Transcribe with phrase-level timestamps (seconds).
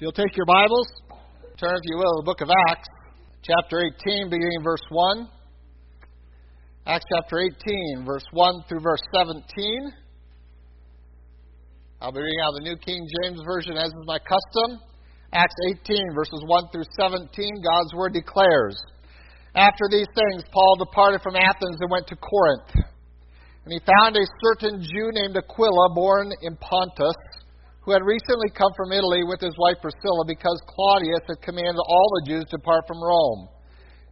[0.00, 0.88] If you'll take your Bibles,
[1.60, 2.88] turn, if you will, to the book of Acts,
[3.44, 5.28] chapter 18, beginning verse 1.
[6.86, 9.44] Acts chapter 18, verse 1 through verse 17.
[12.00, 14.80] I'll be reading out the New King James Version as is my custom.
[15.34, 17.28] Acts 18, verses 1 through 17,
[17.60, 18.80] God's Word declares
[19.54, 22.72] After these things, Paul departed from Athens and went to Corinth.
[23.68, 27.20] And he found a certain Jew named Aquila, born in Pontus
[27.82, 32.08] who had recently come from Italy with his wife Priscilla because Claudius had commanded all
[32.20, 33.48] the Jews to depart from Rome.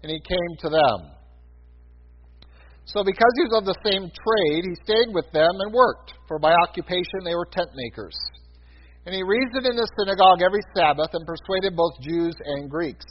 [0.03, 0.99] And he came to them.
[2.89, 6.41] So, because he was of the same trade, he stayed with them and worked, for
[6.41, 8.17] by occupation they were tent makers.
[9.05, 13.05] And he reasoned in the synagogue every Sabbath and persuaded both Jews and Greeks.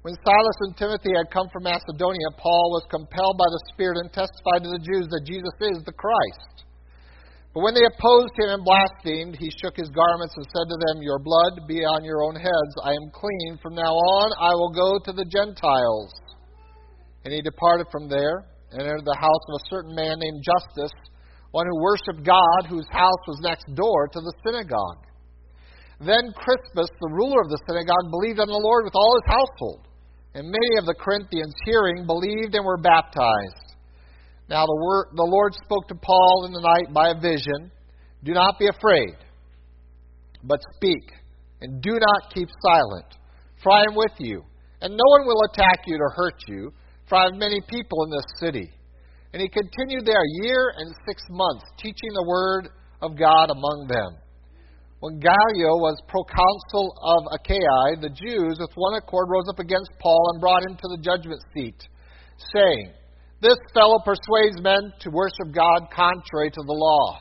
[0.00, 4.08] When Silas and Timothy had come from Macedonia, Paul was compelled by the Spirit and
[4.08, 6.64] testified to the Jews that Jesus is the Christ.
[7.52, 11.02] But when they opposed him and blasphemed, he shook his garments and said to them,
[11.02, 12.74] Your blood be on your own heads.
[12.84, 13.58] I am clean.
[13.58, 16.14] From now on I will go to the Gentiles.
[17.24, 20.94] And he departed from there and entered the house of a certain man named Justus,
[21.50, 25.02] one who worshipped God, whose house was next door to the synagogue.
[25.98, 29.90] Then Crispus, the ruler of the synagogue, believed on the Lord with all his household.
[30.38, 33.69] And many of the Corinthians, hearing, believed and were baptized.
[34.50, 37.70] Now the, word, the Lord spoke to Paul in the night by a vision.
[38.24, 39.14] Do not be afraid,
[40.42, 41.06] but speak,
[41.62, 43.06] and do not keep silent,
[43.62, 44.42] for I am with you,
[44.82, 46.72] and no one will attack you to hurt you,
[47.08, 48.68] for I have many people in this city.
[49.32, 52.68] And he continued there a year and six months, teaching the word
[53.00, 54.18] of God among them.
[54.98, 60.32] When Gallio was proconsul of Achaia, the Jews with one accord rose up against Paul
[60.34, 61.78] and brought him to the judgment seat,
[62.52, 62.92] saying,
[63.40, 67.20] this fellow persuades men to worship God contrary to the law.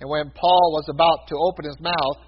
[0.00, 2.20] And when Paul was about to open his mouth,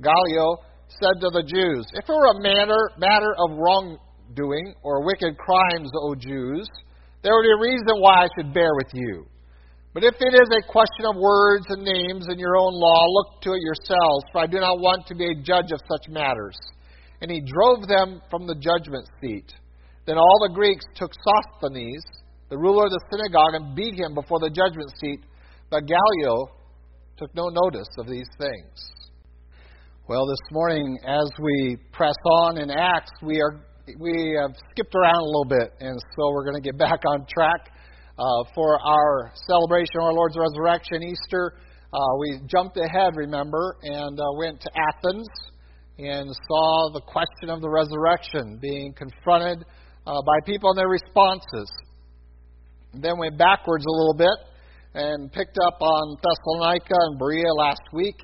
[0.00, 5.36] Gallio said to the Jews, If it were a matter, matter of wrongdoing or wicked
[5.38, 6.68] crimes, O Jews,
[7.22, 9.26] there would be a reason why I should bear with you.
[9.92, 13.40] But if it is a question of words and names in your own law, look
[13.42, 16.56] to it yourselves, for I do not want to be a judge of such matters.
[17.22, 19.50] And he drove them from the judgment seat.
[20.06, 22.04] Then all the Greeks took Sosthenes,
[22.48, 25.20] the ruler of the synagogue, and beat him before the judgment seat.
[25.68, 26.46] But Gallio
[27.18, 28.90] took no notice of these things.
[30.08, 33.60] Well, this morning, as we press on in Acts, we are
[33.98, 37.26] we have skipped around a little bit, and so we're going to get back on
[37.26, 37.70] track
[38.18, 41.54] uh, for our celebration of our Lord's resurrection, Easter.
[41.92, 45.26] Uh, we jumped ahead, remember, and uh, went to Athens
[45.98, 49.64] and saw the question of the resurrection being confronted
[50.06, 51.70] uh, by people and their responses.
[52.94, 54.38] Then went backwards a little bit
[54.94, 58.16] and picked up on Thessalonica and Berea last week.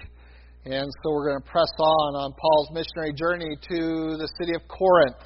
[0.64, 4.62] And so we're going to press on on Paul's missionary journey to the city of
[4.68, 5.18] Corinth.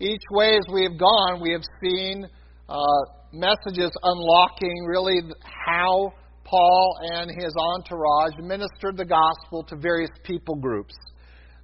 [0.00, 2.26] Each way as we have gone, we have seen
[2.68, 3.00] uh,
[3.32, 5.20] messages unlocking really
[5.66, 6.12] how
[6.44, 10.94] Paul and his entourage ministered the gospel to various people groups.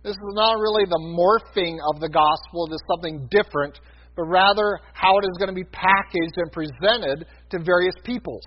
[0.03, 3.81] This is not really the morphing of the gospel into something different,
[4.17, 8.45] but rather how it is going to be packaged and presented to various peoples.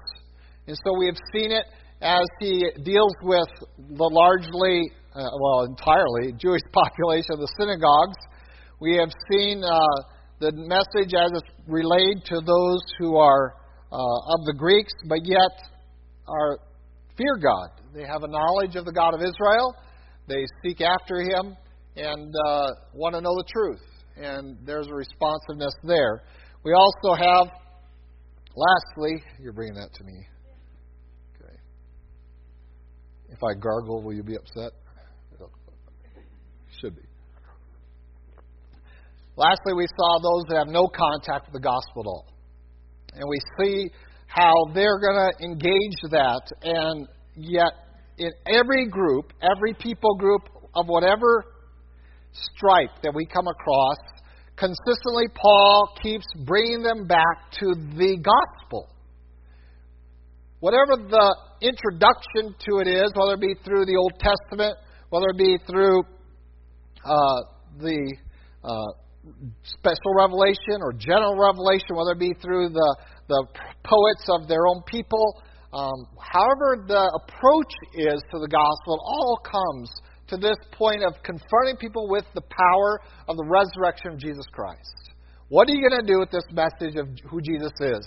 [0.68, 1.66] And so we have seen it
[2.02, 3.48] as he deals with
[3.78, 8.18] the largely, uh, well, entirely Jewish population of the synagogues.
[8.80, 9.80] We have seen uh,
[10.40, 13.56] the message as it's relayed to those who are
[13.92, 15.52] uh, of the Greeks, but yet
[16.28, 16.60] are
[17.18, 17.70] fear God.
[17.94, 19.76] They have a knowledge of the God of Israel.
[20.28, 21.56] They seek after Him
[21.96, 26.24] and uh, want to know the truth and there's a responsiveness there.
[26.64, 27.48] We also have,
[28.56, 30.26] lastly, you're bringing that to me.
[31.36, 31.56] Okay.
[33.30, 34.72] If I gargle, will you be upset?
[36.80, 37.02] Should be.
[39.36, 42.26] Lastly, we saw those that have no contact with the gospel at all.
[43.14, 43.90] And we see
[44.28, 47.72] how they're going to engage that, and yet
[48.18, 50.42] in every group, every people group
[50.76, 51.46] of whatever
[52.54, 53.98] stripe that we come across,
[54.56, 58.90] consistently Paul keeps bringing them back to the gospel.
[60.60, 64.76] Whatever the introduction to it is, whether it be through the Old Testament,
[65.10, 66.02] whether it be through
[67.06, 67.40] uh,
[67.78, 68.16] the
[68.64, 68.92] uh,
[69.64, 72.98] special revelation or general revelation, whether it be through the,
[73.28, 73.46] the
[73.84, 75.42] poets of their own people,
[75.74, 79.92] um, however the approach is to the gospel, it all comes
[80.30, 85.12] to this point of confronting people with the power of the resurrection of Jesus Christ.
[85.50, 88.04] What are you going to do with this message of who Jesus is?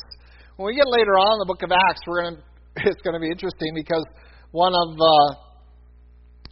[0.57, 2.43] When we get later on in the book of Acts, we're going to,
[2.85, 4.05] it's going to be interesting because
[4.53, 5.51] one of uh,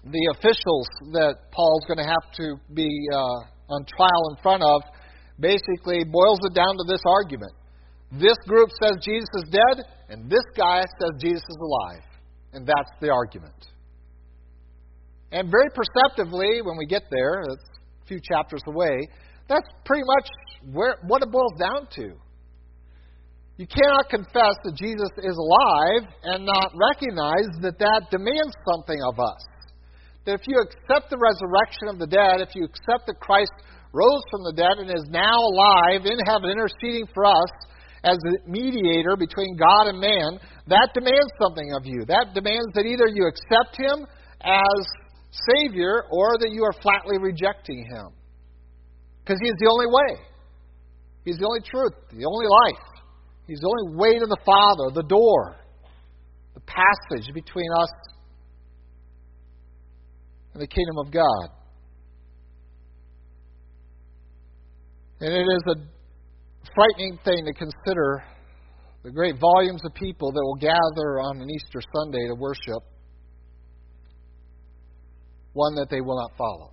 [0.08, 4.80] the officials that Paul's going to have to be uh, on trial in front of
[5.38, 7.52] basically boils it down to this argument.
[8.12, 12.04] This group says Jesus is dead, and this guy says Jesus is alive.
[12.54, 13.68] And that's the argument.
[15.32, 17.56] And very perceptively, when we get there, a
[18.06, 19.08] few chapters away,
[19.48, 20.28] that's pretty much
[20.72, 22.16] where, what it boils down to.
[23.58, 29.18] You cannot confess that Jesus is alive and not recognize that that demands something of
[29.18, 29.42] us.
[30.24, 33.50] That if you accept the resurrection of the dead, if you accept that Christ
[33.92, 37.50] rose from the dead and is now alive in heaven, interceding for us
[38.04, 40.38] as a mediator between God and man,
[40.68, 42.06] that demands something of you.
[42.06, 44.06] That demands that either you accept Him
[44.44, 44.80] as
[45.30, 48.12] Savior or that you are flatly rejecting Him.
[49.22, 50.24] Because He is the only way,
[51.24, 52.84] He's the only truth, the only life.
[53.46, 55.56] He's the only way to the Father, the door,
[56.54, 57.90] the passage between us
[60.52, 61.48] and the kingdom of God.
[65.20, 65.76] And it is a
[66.74, 68.22] frightening thing to consider
[69.02, 72.82] the great volumes of people that will gather on an Easter Sunday to worship,
[75.52, 76.72] one that they will not follow.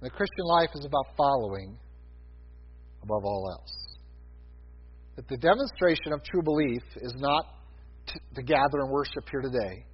[0.00, 1.78] The Christian life is about following
[3.02, 3.96] above all else.
[5.16, 7.44] That the demonstration of true belief is not
[8.08, 9.84] to, to gather and worship here today,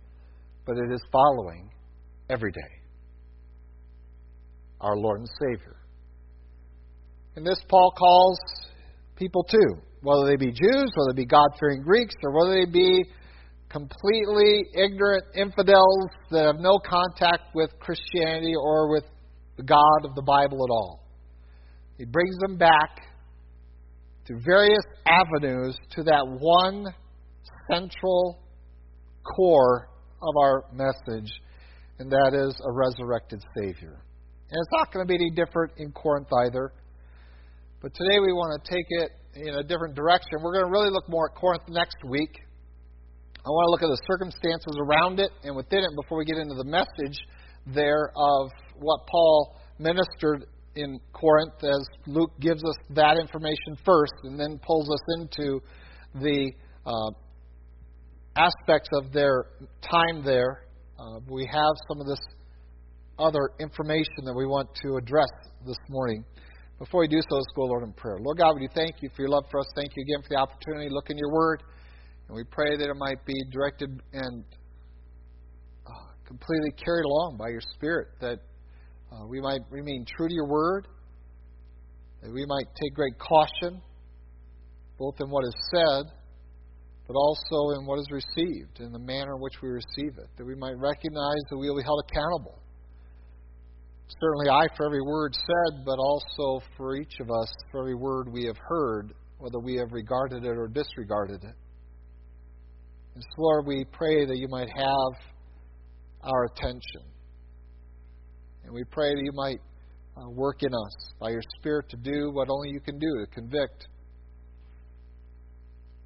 [0.64, 1.70] but it is following
[2.30, 2.78] every day
[4.80, 5.76] our Lord and Savior.
[7.36, 8.38] And this Paul calls
[9.16, 12.70] people too, whether they be Jews, whether they be God fearing Greeks, or whether they
[12.70, 13.04] be
[13.68, 19.04] completely ignorant infidels that have no contact with Christianity or with
[19.56, 21.04] the God of the Bible at all.
[21.98, 23.00] He brings them back
[24.26, 26.86] to various avenues to that one
[27.70, 28.38] central
[29.36, 29.88] core
[30.22, 31.30] of our message,
[31.98, 34.02] and that is a resurrected Savior.
[34.50, 36.72] And it's not going to be any different in Corinth either.
[37.82, 40.38] But today we want to take it in a different direction.
[40.42, 42.40] We're going to really look more at Corinth next week.
[43.44, 46.36] I want to look at the circumstances around it and within it before we get
[46.36, 47.18] into the message
[47.66, 54.38] there of what Paul ministered in Corinth, as Luke gives us that information first and
[54.38, 55.60] then pulls us into
[56.14, 56.52] the
[56.86, 57.10] uh,
[58.36, 59.46] aspects of their
[59.82, 60.64] time there.
[60.98, 62.20] Uh, we have some of this
[63.18, 65.30] other information that we want to address
[65.66, 66.24] this morning.
[66.78, 68.18] Before we do so, let's go, Lord, in prayer.
[68.20, 69.66] Lord God, we thank you for your love for us.
[69.74, 71.64] Thank you again for the opportunity to look in your word.
[72.28, 74.44] And we pray that it might be directed and
[75.84, 75.90] uh,
[76.24, 78.38] completely carried along by your Spirit, that
[79.10, 80.86] uh, we might remain true to your word,
[82.22, 83.82] that we might take great caution,
[85.00, 86.06] both in what is said,
[87.08, 90.46] but also in what is received, in the manner in which we receive it, that
[90.46, 92.62] we might recognize that we will be held accountable
[94.20, 98.32] certainly I for every word said, but also for each of us for every word
[98.32, 101.54] we have heard, whether we have regarded it or disregarded it.
[103.14, 105.12] And so, Lord, we pray that you might have
[106.22, 107.02] our attention.
[108.64, 109.58] And we pray that you might
[110.16, 113.34] uh, work in us by your Spirit to do what only you can do, to
[113.34, 113.88] convict.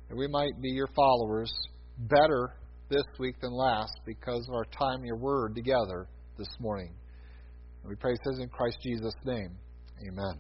[0.09, 1.53] And we might be your followers
[1.99, 2.55] better
[2.89, 6.95] this week than last because of our time your word together this morning.
[7.85, 9.57] We pray this in Christ Jesus' name.
[10.07, 10.39] Amen.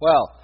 [0.00, 0.40] Well,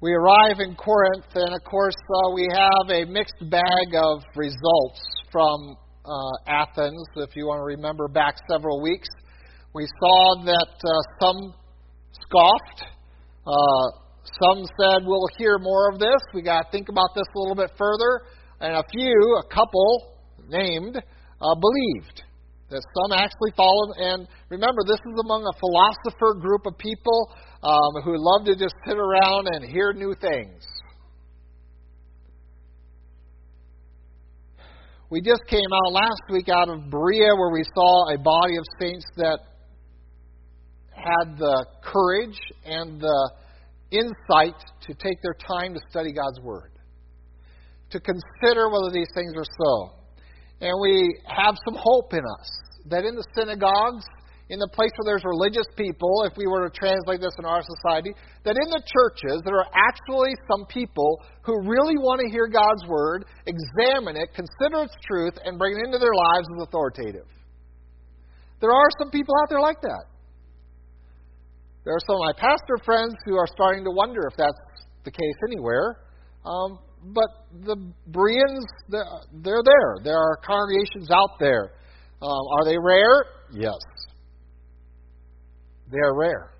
[0.00, 5.00] we arrive in Corinth, and of course, uh, we have a mixed bag of results
[5.30, 7.04] from uh, Athens.
[7.16, 9.08] If you want to remember back several weeks,
[9.74, 11.54] we saw that uh, some
[12.22, 12.84] scoffed.
[13.46, 14.00] Uh,
[14.40, 16.20] some said, We'll hear more of this.
[16.32, 18.22] we got to think about this a little bit further.
[18.60, 20.16] And a few, a couple
[20.48, 22.22] named, uh, believed
[22.70, 23.94] that some actually followed.
[23.98, 27.30] And remember, this is among a philosopher group of people
[27.62, 30.62] um, who love to just sit around and hear new things.
[35.10, 38.64] We just came out last week out of Berea where we saw a body of
[38.80, 39.40] saints that
[40.92, 43.30] had the courage and the
[43.90, 46.70] insight to take their time to study God's Word,
[47.90, 49.99] to consider whether these things are so.
[50.60, 52.48] And we have some hope in us
[52.88, 54.04] that in the synagogues,
[54.50, 57.62] in the place where there's religious people, if we were to translate this in our
[57.62, 58.12] society,
[58.44, 62.84] that in the churches there are actually some people who really want to hear God's
[62.90, 67.30] word, examine it, consider its truth, and bring it into their lives as authoritative.
[68.60, 70.04] There are some people out there like that.
[71.84, 74.58] There are some of my pastor friends who are starting to wonder if that's
[75.04, 75.96] the case anywhere.
[76.44, 77.76] Um, but the
[78.06, 79.96] Bereans, they're, they're there.
[80.04, 81.72] There are congregations out there.
[82.22, 83.24] Um, are they rare?
[83.52, 83.78] Yes.
[85.90, 86.52] They are rare.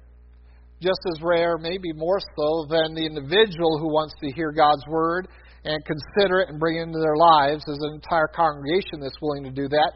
[0.80, 5.28] Just as rare, maybe more so, than the individual who wants to hear God's word
[5.64, 9.44] and consider it and bring it into their lives as an entire congregation that's willing
[9.44, 9.92] to do that.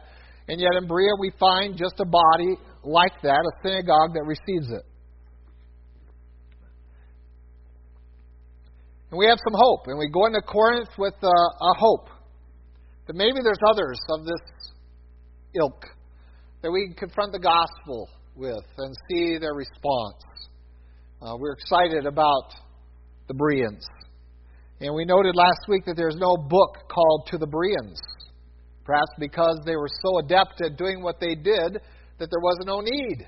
[0.47, 4.69] And yet in Berea, we find just a body like that, a synagogue that receives
[4.69, 4.85] it.
[9.15, 9.87] And we have some hope.
[9.87, 12.09] And we go into Corinth with uh, a hope
[13.07, 14.73] that maybe there's others of this
[15.55, 15.85] ilk
[16.61, 20.19] that we can confront the gospel with and see their response.
[21.21, 22.59] Uh, we're excited about
[23.29, 23.87] the Bereans.
[24.81, 28.01] And we noted last week that there's no book called To the Bereans.
[28.83, 31.79] Perhaps because they were so adept at doing what they did
[32.19, 33.25] that there was no need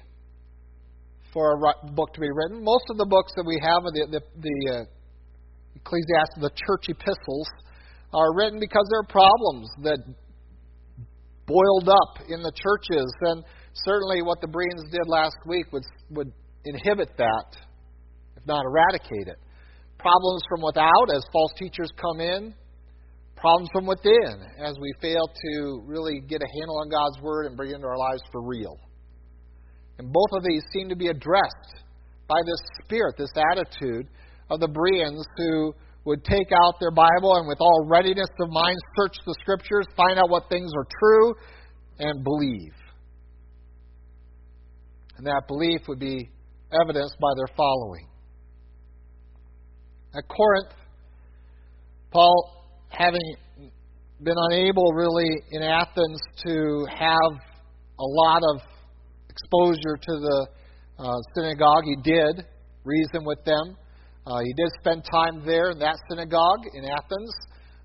[1.31, 2.61] for a book to be written.
[2.61, 4.96] Most of the books that we have, the, the, the uh,
[5.79, 7.47] Ecclesiastes, the church epistles,
[8.13, 9.99] are written because there are problems that
[11.45, 13.07] boiled up in the churches.
[13.21, 13.43] And
[13.85, 16.31] certainly what the Bereans did last week would, would
[16.65, 17.49] inhibit that,
[18.35, 19.39] if not eradicate it.
[19.97, 22.53] Problems from without as false teachers come in,
[23.35, 27.57] problems from within as we fail to really get a handle on God's Word and
[27.57, 28.77] bring it into our lives for real.
[29.97, 31.83] And both of these seem to be addressed
[32.27, 34.07] by this spirit, this attitude
[34.49, 35.73] of the Bereans who
[36.05, 40.17] would take out their Bible and with all readiness of mind search the Scriptures, find
[40.17, 41.35] out what things are true,
[41.99, 42.73] and believe.
[45.17, 46.29] And that belief would be
[46.71, 48.07] evidenced by their following.
[50.15, 50.73] At Corinth,
[52.11, 53.35] Paul, having
[54.23, 57.31] been unable really in Athens to have
[57.99, 58.61] a lot of
[59.29, 60.47] exposure to the
[60.99, 62.45] uh, synagogue, he did
[62.83, 63.75] reason with them.
[64.27, 67.31] Uh, he did spend time there in that synagogue in Athens.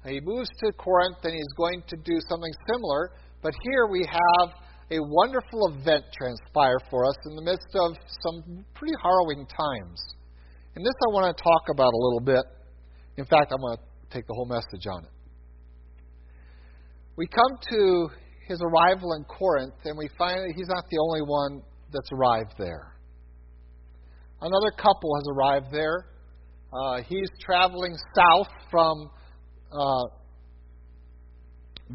[0.04, 3.12] He moves to Corinth and he's going to do something similar.
[3.42, 4.50] But here we have
[4.90, 7.94] a wonderful event transpire for us in the midst of
[8.26, 10.02] some pretty harrowing times.
[10.74, 12.42] And this I want to talk about a little bit.
[13.16, 15.10] In fact, I'm going to take the whole message on it.
[17.14, 18.08] We come to
[18.48, 22.54] his arrival in Corinth, and we find that he's not the only one that's arrived
[22.58, 22.96] there.
[24.40, 26.08] Another couple has arrived there.
[26.72, 29.10] Uh, he's traveling south from
[29.70, 30.04] uh,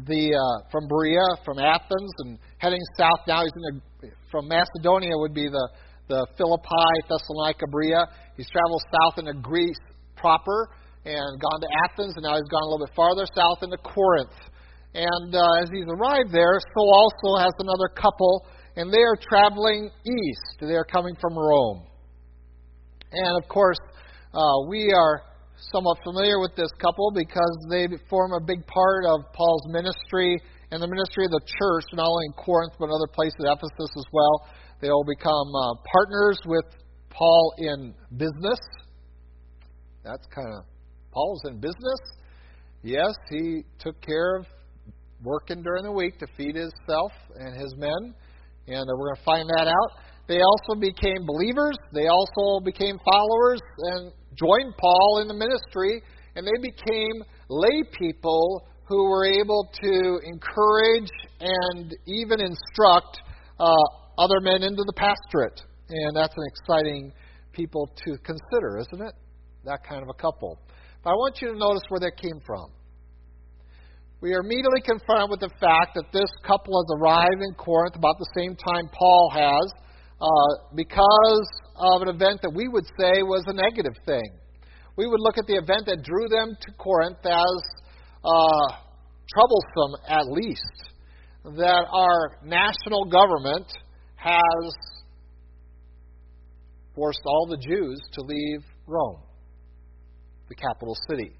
[0.06, 3.26] the uh, from Berea, from Athens, and heading south.
[3.26, 5.68] Now he's in the, from Macedonia would be the
[6.08, 8.06] the Philippi, Thessalonica, Berea.
[8.36, 9.82] He's traveled south into Greece
[10.16, 10.70] proper
[11.04, 14.38] and gone to Athens, and now he's gone a little bit farther south into Corinth.
[14.94, 19.90] And uh, as he's arrived there, so also has another couple, and they are traveling
[20.06, 20.60] east.
[20.60, 21.86] They are coming from Rome.
[23.12, 23.78] And of course,
[24.38, 25.22] uh, we are
[25.72, 30.38] somewhat familiar with this couple because they form a big part of Paul's ministry
[30.70, 34.04] and the ministry of the church, not only in Corinth but other places, Ephesus as
[34.12, 34.46] well.
[34.80, 36.64] They all become uh, partners with
[37.10, 38.60] Paul in business.
[40.04, 40.64] That's kind of
[41.10, 42.00] Paul's in business.
[42.82, 44.46] Yes, he took care of
[45.24, 48.14] working during the week to feed himself and his men,
[48.68, 49.98] and uh, we're going to find that out.
[50.28, 51.76] They also became believers.
[51.92, 56.02] They also became followers and joined Paul in the ministry,
[56.34, 63.20] and they became lay people who were able to encourage and even instruct
[63.60, 63.74] uh,
[64.16, 65.60] other men into the pastorate.
[65.90, 67.12] And that's an exciting
[67.52, 69.14] people to consider, isn't it?
[69.64, 70.58] That kind of a couple.
[71.02, 72.70] But I want you to notice where that came from.
[74.20, 78.18] We are immediately confronted with the fact that this couple has arrived in Corinth about
[78.18, 79.72] the same time Paul has
[80.20, 81.48] uh, because
[81.78, 84.30] of an event that we would say was a negative thing.
[84.96, 87.60] We would look at the event that drew them to Corinth as
[88.24, 88.66] uh,
[89.32, 90.92] troublesome, at least,
[91.44, 93.66] that our national government
[94.16, 94.74] has
[96.94, 99.22] forced all the Jews to leave Rome,
[100.48, 101.30] the capital city.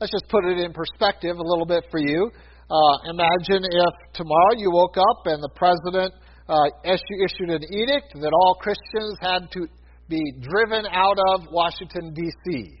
[0.00, 2.30] Let's just put it in perspective a little bit for you.
[2.70, 6.14] Uh, imagine if tomorrow you woke up and the president
[6.50, 9.68] uh, issued an edict that all Christians had to
[10.08, 12.74] be driven out of Washington, D.C.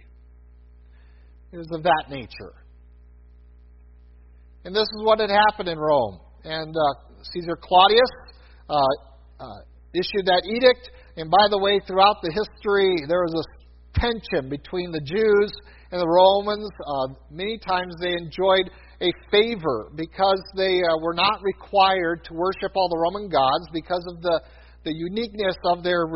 [1.52, 2.54] It was of that nature.
[4.64, 6.18] And this is what had happened in Rome.
[6.42, 8.10] And uh, Caesar Claudius
[8.68, 8.74] uh,
[9.38, 9.60] uh,
[9.94, 10.90] issued that edict.
[11.16, 15.52] And by the way, throughout the history, there was a tension between the Jews
[15.92, 16.68] and the Romans.
[16.86, 18.70] Uh, many times they enjoyed
[19.00, 24.04] a favor because they uh, were not required to worship all the Roman gods because
[24.08, 24.40] of the,
[24.84, 26.06] the uniqueness of their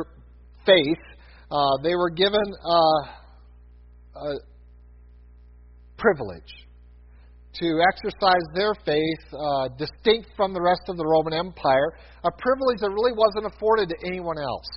[0.66, 1.04] faith.
[1.50, 3.08] Uh, they were given uh,
[4.20, 4.34] a,
[5.96, 6.52] privilege
[7.54, 12.80] to exercise their faith uh, distinct from the rest of the Roman Empire, a privilege
[12.80, 14.68] that really wasn't afforded to anyone else.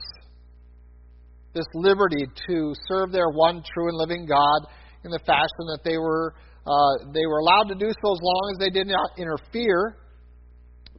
[1.53, 4.69] This liberty to serve their one true and living God
[5.03, 6.35] in the fashion that they were
[6.67, 9.95] uh, they were allowed to do so as long as they did not interfere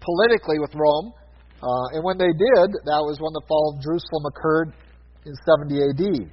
[0.00, 1.12] politically with Rome.
[1.60, 4.72] Uh, and when they did, that was when the fall of Jerusalem occurred
[5.26, 6.30] in 70 AD.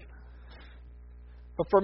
[1.58, 1.82] But for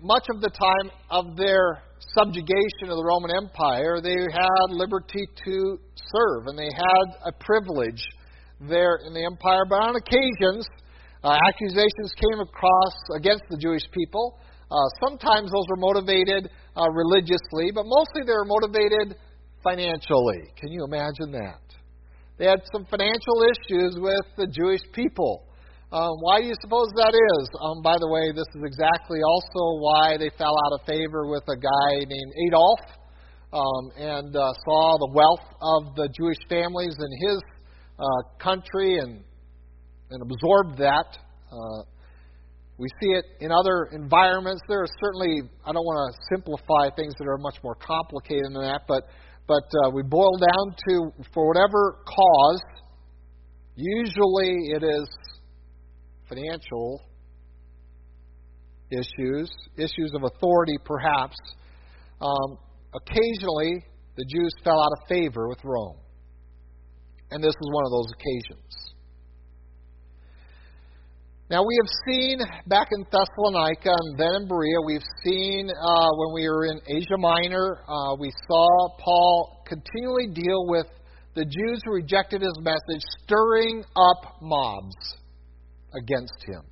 [0.00, 1.82] much of the time of their
[2.16, 8.00] subjugation of the Roman Empire, they had liberty to serve, and they had a privilege
[8.60, 9.64] there in the empire.
[9.68, 10.68] But on occasions,
[11.24, 14.38] uh, accusations came across against the Jewish people.
[14.70, 19.16] Uh, sometimes those were motivated uh, religiously, but mostly they were motivated
[19.62, 20.50] financially.
[20.56, 21.60] Can you imagine that?
[22.38, 25.46] They had some financial issues with the Jewish people.
[25.92, 27.48] Um, why do you suppose that is?
[27.62, 31.44] Um, by the way, this is exactly also why they fell out of favor with
[31.46, 32.80] a guy named Adolf
[33.54, 37.38] um, and uh, saw the wealth of the Jewish families in his
[37.98, 39.22] uh, country and,
[40.10, 41.16] and absorbed that.
[41.46, 41.86] Uh,
[42.76, 44.60] we see it in other environments.
[44.68, 48.62] There are certainly, I don't want to simplify things that are much more complicated than
[48.62, 49.04] that, but,
[49.46, 52.62] but uh, we boil down to, for whatever cause,
[53.76, 55.08] usually it is
[56.28, 57.00] financial
[58.90, 61.36] issues, issues of authority perhaps.
[62.20, 62.58] Um,
[62.94, 63.84] occasionally,
[64.16, 65.96] the Jews fell out of favor with Rome.
[67.30, 68.83] And this was one of those occasions.
[71.50, 76.32] Now, we have seen back in Thessalonica and then in Berea, we've seen uh, when
[76.32, 80.86] we were in Asia Minor, uh, we saw Paul continually deal with
[81.34, 85.16] the Jews who rejected his message, stirring up mobs
[85.94, 86.62] against him.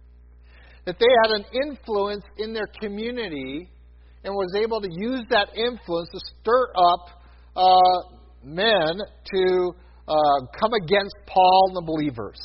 [0.86, 3.68] That they had an influence in their community
[4.24, 7.08] and was able to use that influence to stir up
[7.56, 8.96] uh, men
[9.34, 9.72] to
[10.08, 10.14] uh,
[10.58, 12.40] come against Paul and the believers.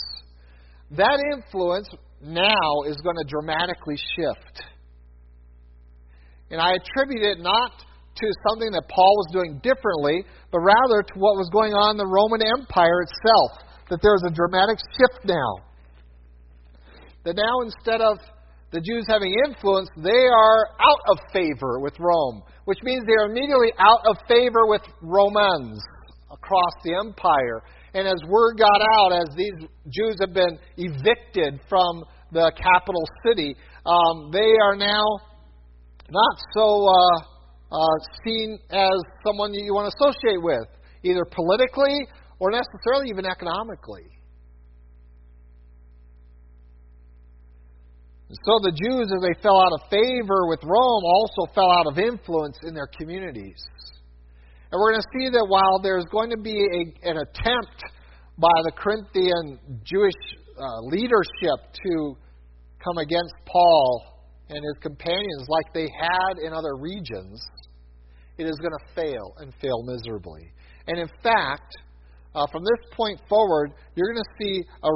[0.91, 1.87] That influence
[2.21, 4.63] now is going to dramatically shift.
[6.49, 7.71] And I attribute it not
[8.17, 11.97] to something that Paul was doing differently, but rather to what was going on in
[11.97, 13.51] the Roman Empire itself.
[13.89, 15.63] That there's a dramatic shift now.
[17.23, 18.17] That now instead of
[18.71, 23.29] the Jews having influence, they are out of favor with Rome, which means they are
[23.31, 25.79] immediately out of favor with Romans
[26.31, 27.63] across the empire.
[27.97, 29.57] And as word got out, as these
[29.89, 33.55] Jews have been evicted from the capital city,
[33.87, 35.03] um, they are now
[36.07, 38.93] not so uh, uh, seen as
[39.25, 40.67] someone that you want to associate with,
[41.01, 42.05] either politically
[42.37, 44.05] or necessarily even economically.
[48.45, 51.97] so the Jews, as they fell out of favor with Rome, also fell out of
[51.97, 53.57] influence in their communities.
[54.71, 57.79] And we're going to see that while there's going to be a, an attempt
[58.37, 60.19] by the Corinthian Jewish
[60.59, 62.17] uh, leadership to
[62.83, 67.41] come against Paul and his companions like they had in other regions,
[68.37, 70.51] it is going to fail and fail miserably.
[70.87, 71.73] And in fact,
[72.35, 74.91] uh, from this point forward, you're going to see a,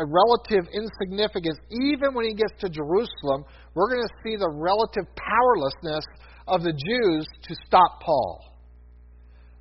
[0.00, 1.58] a relative insignificance.
[1.82, 6.04] Even when he gets to Jerusalem, we're going to see the relative powerlessness
[6.46, 8.53] of the Jews to stop Paul.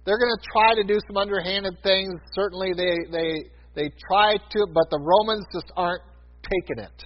[0.05, 2.13] They're going to try to do some underhanded things.
[2.35, 3.31] Certainly, they, they,
[3.75, 6.03] they try to, but the Romans just aren't
[6.43, 7.05] taking it.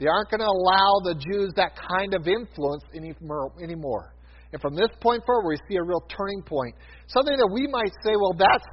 [0.00, 4.14] They aren't going to allow the Jews that kind of influence anymore.
[4.52, 6.74] And from this point forward, we see a real turning point.
[7.06, 8.66] Something that we might say, well, that's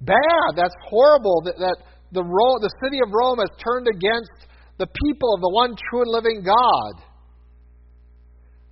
[0.00, 1.76] bad, that's horrible, that, that
[2.12, 6.10] the, the city of Rome has turned against the people of the one true and
[6.10, 7.04] living God.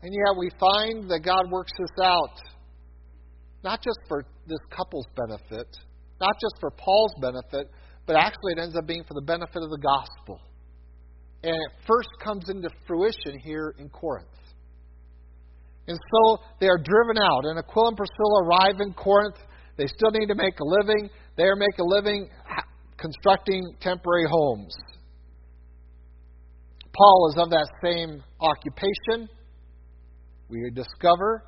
[0.03, 2.35] And yet we find that God works this out
[3.65, 5.69] not just for this couple's benefit,
[6.21, 7.71] not just for Paul's benefit,
[8.07, 10.41] but actually it ends up being for the benefit of the gospel.
[11.43, 14.29] And it first comes into fruition here in Corinth.
[15.87, 17.45] And so they are driven out.
[17.45, 19.37] And Aquila and Priscilla arrive in Corinth.
[19.77, 21.09] They still need to make a living.
[21.37, 22.29] They are make a living
[22.99, 24.75] constructing temporary homes.
[26.99, 29.29] Paul is of that same occupation,
[30.49, 31.45] we discover.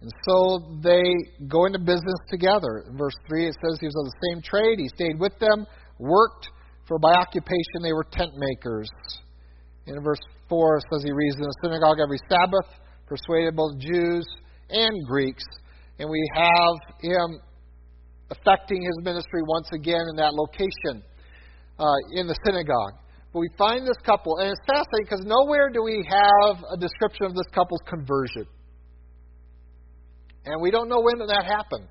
[0.00, 1.02] And so they
[1.46, 2.84] go into business together.
[2.88, 4.78] In verse 3, it says he was of the same trade.
[4.78, 5.66] He stayed with them,
[5.98, 6.48] worked,
[6.88, 8.88] for by occupation they were tent makers.
[9.86, 12.66] In verse 4, it says he reads in the synagogue every Sabbath,
[13.06, 14.24] persuaded both Jews
[14.70, 15.44] and Greeks.
[15.98, 17.40] And we have him
[18.30, 21.04] affecting his ministry once again in that location
[21.78, 22.94] uh, in the synagogue.
[23.32, 27.26] But we find this couple, and it's fascinating because nowhere do we have a description
[27.26, 28.46] of this couple's conversion.
[30.46, 31.88] And we don't know when that happened.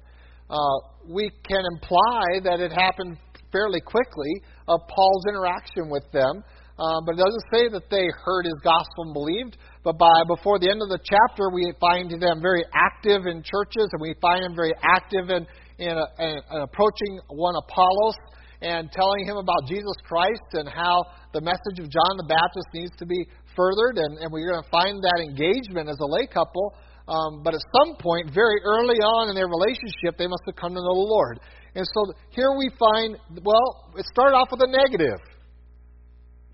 [0.49, 3.17] Uh, we can imply that it happened
[3.51, 6.43] fairly quickly of Paul's interaction with them.
[6.79, 9.57] Uh, but it doesn't say that they heard his gospel and believed.
[9.83, 13.91] But by before the end of the chapter, we find them very active in churches,
[13.91, 15.45] and we find them very active in
[15.79, 18.15] in, a, in, in approaching one Apollos
[18.61, 22.91] and telling him about Jesus Christ and how the message of John the Baptist needs
[22.99, 23.95] to be furthered.
[23.95, 26.75] And, and we're going to find that engagement as a lay couple.
[27.09, 30.77] Um, but at some point, very early on in their relationship, they must have come
[30.77, 31.39] to know the Lord.
[31.73, 35.17] And so here we find, well, it started off with a negative.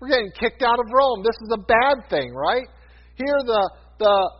[0.00, 1.22] We're getting kicked out of Rome.
[1.22, 2.66] This is a bad thing, right?
[3.16, 4.30] Here the the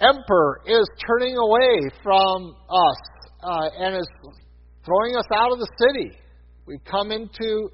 [0.00, 2.96] emperor is turning away from us
[3.42, 4.08] uh, and is
[4.84, 6.16] throwing us out of the city.
[6.66, 7.70] We come into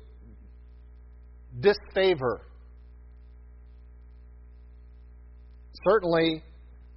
[1.60, 2.40] disfavor.
[5.84, 6.42] Certainly,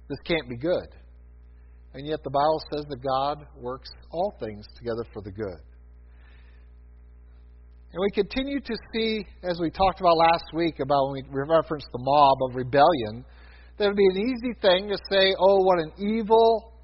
[0.08, 0.88] this can't be good.
[1.94, 5.60] And yet, the Bible says that God works all things together for the good.
[7.92, 11.88] And we continue to see, as we talked about last week, about when we referenced
[11.92, 13.24] the mob of rebellion,
[13.78, 16.74] that it would be an easy thing to say, oh, what an evil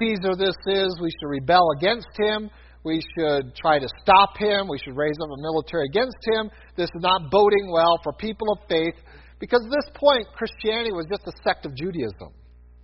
[0.00, 0.98] Caesar this is.
[1.00, 2.48] We should rebel against him.
[2.82, 4.68] We should try to stop him.
[4.68, 6.50] We should raise up a military against him.
[6.76, 8.96] This is not boding well for people of faith.
[9.38, 12.32] Because at this point, Christianity was just a sect of Judaism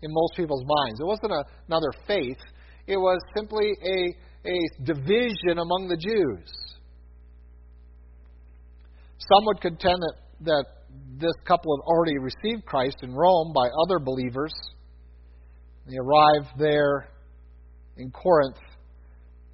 [0.03, 1.01] in most people's minds.
[1.01, 2.39] It wasn't a, another faith,
[2.87, 6.49] it was simply a, a division among the Jews.
[9.19, 10.65] Some would contend that, that
[11.19, 14.53] this couple had already received Christ in Rome by other believers.
[15.89, 17.09] They arrive there
[17.97, 18.59] in Corinth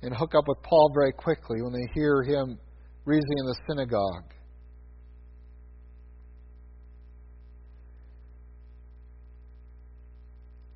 [0.03, 2.59] and hook up with Paul very quickly when they hear him
[3.05, 4.35] reasoning in the synagogue.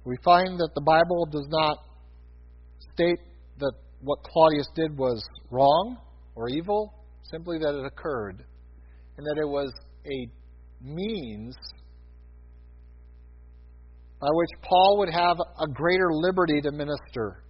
[0.07, 1.79] We find that the Bible does not
[2.95, 3.19] state
[3.59, 5.99] that what Claudius did was wrong
[6.37, 8.45] or evil, simply that it occurred
[9.17, 9.73] and that it was
[10.07, 10.29] a
[10.81, 11.57] means
[14.21, 17.43] by which Paul would have a greater liberty to minister.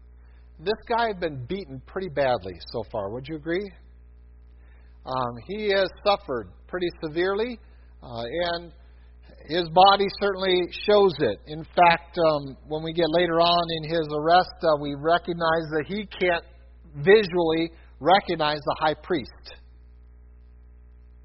[0.58, 3.10] This guy had been beaten pretty badly so far.
[3.10, 3.70] Would you agree?
[5.04, 7.58] Um, he has suffered pretty severely,
[8.02, 8.72] uh, and
[9.48, 11.38] his body certainly shows it.
[11.46, 15.84] In fact, um, when we get later on in his arrest, uh, we recognize that
[15.86, 16.44] he can't
[16.96, 19.30] visually recognize the high priest.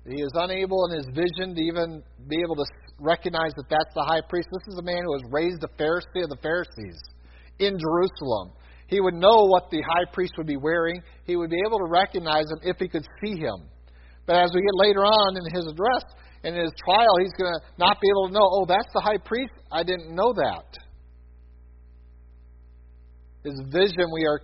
[0.07, 2.65] He is unable in his vision to even be able to
[2.99, 4.49] recognize that that's the high priest.
[4.51, 7.01] This is a man who was raised a Pharisee of the Pharisees
[7.59, 8.53] in Jerusalem.
[8.87, 11.01] He would know what the high priest would be wearing.
[11.25, 13.69] He would be able to recognize him if he could see him.
[14.25, 16.03] But as we get later on in his address
[16.43, 19.01] and in his trial, he's going to not be able to know, oh, that's the
[19.01, 19.53] high priest?
[19.71, 20.65] I didn't know that.
[23.43, 24.41] His vision, we are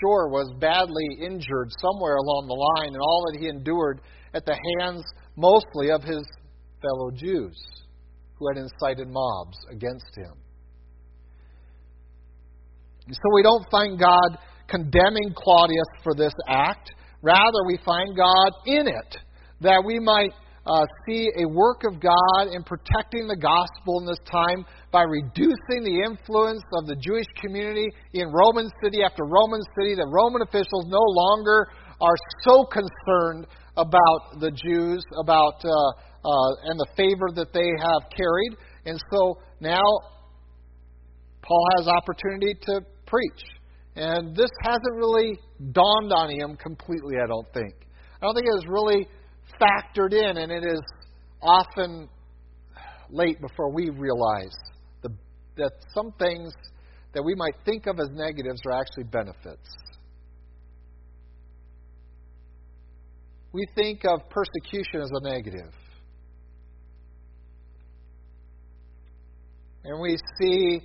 [0.00, 4.00] sure, was badly injured somewhere along the line, and all that he endured
[4.34, 5.04] at the hands
[5.36, 6.24] mostly of his
[6.80, 7.56] fellow Jews
[8.38, 10.32] who had incited mobs against him.
[13.08, 16.90] So we don't find God condemning Claudius for this act.
[17.22, 19.16] Rather, we find God in it,
[19.60, 20.32] that we might
[20.66, 25.86] uh, see a work of God in protecting the gospel in this time by reducing
[25.86, 29.94] the influence of the Jewish community in Roman city after Roman city.
[29.94, 31.68] The Roman officials no longer
[32.00, 35.70] are so concerned about the Jews, about uh,
[36.26, 39.84] uh, and the favor that they have carried, and so now
[41.42, 43.42] Paul has opportunity to preach,
[43.94, 45.38] and this hasn't really
[45.70, 47.16] dawned on him completely.
[47.22, 47.74] I don't think.
[48.20, 49.06] I don't think it has really
[49.60, 50.80] factored in, and it is
[51.42, 52.08] often
[53.10, 54.56] late before we realize
[55.02, 55.10] the,
[55.56, 56.52] that some things
[57.14, 59.68] that we might think of as negatives are actually benefits.
[63.56, 65.72] we think of persecution as a negative.
[69.82, 70.82] And we see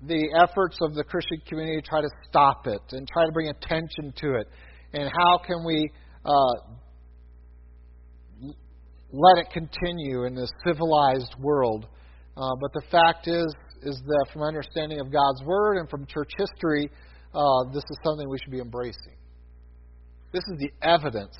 [0.00, 3.48] the efforts of the Christian community to try to stop it and try to bring
[3.48, 4.46] attention to it.
[4.94, 5.90] And how can we
[6.24, 6.74] uh,
[9.14, 11.86] let it continue in this civilized world?
[12.36, 13.46] Uh, but the fact is,
[13.82, 16.90] is that from understanding of God's Word and from church history,
[17.34, 19.16] uh, this is something we should be embracing.
[20.32, 21.36] This is the evidence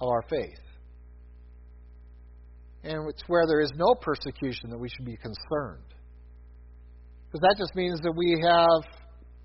[0.00, 0.58] of our faith.
[2.84, 5.84] And it's where there is no persecution that we should be concerned.
[7.26, 8.82] Because that just means that we have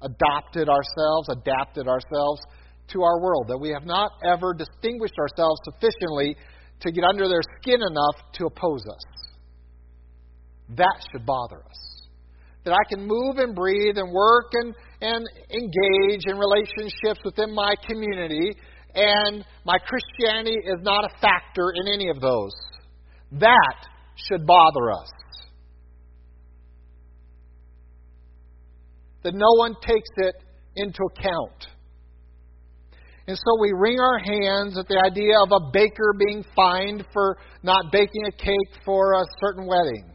[0.02, 2.42] adopted ourselves, adapted ourselves
[2.94, 6.36] to our world, that we have not ever distinguished ourselves sufficiently
[6.82, 9.28] to get under their skin enough to oppose us.
[10.76, 12.08] That should bother us.
[12.66, 17.76] That I can move and breathe and work and, and engage in relationships within my
[17.88, 18.52] community,
[18.94, 22.54] and my Christianity is not a factor in any of those.
[23.32, 23.76] That
[24.16, 25.10] should bother us.
[29.24, 30.36] That no one takes it
[30.76, 31.68] into account.
[33.28, 37.38] And so we wring our hands at the idea of a baker being fined for
[37.62, 40.14] not baking a cake for a certain wedding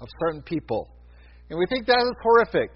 [0.00, 0.90] of certain people.
[1.48, 2.70] And we think that is horrific.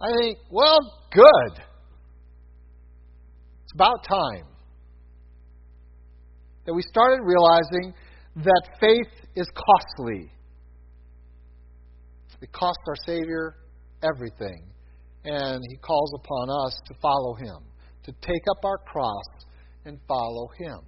[0.00, 0.78] I think, well,
[1.12, 1.64] good.
[3.64, 4.46] It's about time
[6.64, 7.92] that we started realizing
[8.36, 10.30] that faith is costly.
[12.40, 13.56] It costs our Savior
[14.02, 14.71] everything.
[15.24, 17.58] And He calls upon us to follow Him,
[18.04, 19.24] to take up our cross
[19.84, 20.78] and follow Him.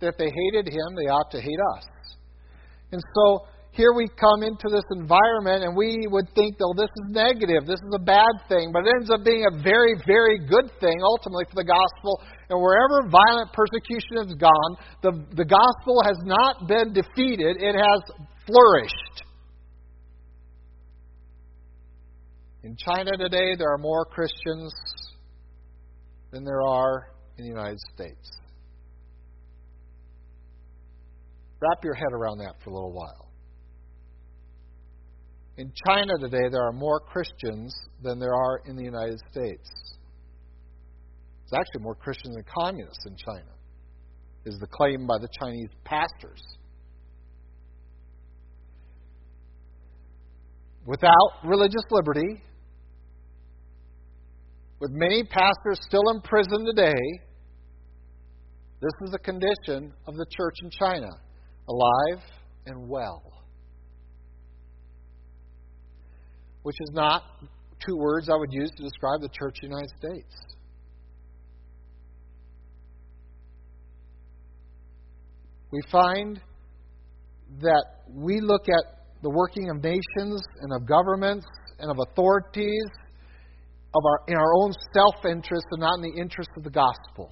[0.00, 1.84] That if they hated Him, they ought to hate us.
[2.92, 7.10] And so here we come into this environment and we would think, oh, this is
[7.10, 10.70] negative, this is a bad thing, but it ends up being a very, very good
[10.78, 12.22] thing ultimately for the gospel.
[12.50, 14.70] And wherever violent persecution has gone,
[15.02, 18.00] the, the gospel has not been defeated, it has
[18.46, 19.23] flourished.
[22.64, 24.72] In China today, there are more Christians
[26.30, 28.30] than there are in the United States.
[31.60, 33.28] Wrap your head around that for a little while.
[35.58, 39.68] In China today, there are more Christians than there are in the United States.
[41.42, 43.52] There's actually more Christians than communists in China,
[44.46, 46.40] is the claim by the Chinese pastors.
[50.86, 52.42] Without religious liberty,
[54.84, 56.92] with many pastors still in prison today,
[58.82, 61.08] this is the condition of the church in China
[61.66, 62.22] alive
[62.66, 63.22] and well.
[66.64, 67.22] Which is not
[67.86, 70.34] two words I would use to describe the church in the United States.
[75.70, 76.38] We find
[77.62, 78.84] that we look at
[79.22, 81.46] the working of nations and of governments
[81.78, 82.84] and of authorities
[83.94, 87.30] of our, in our own self interest and not in the interest of the gospel.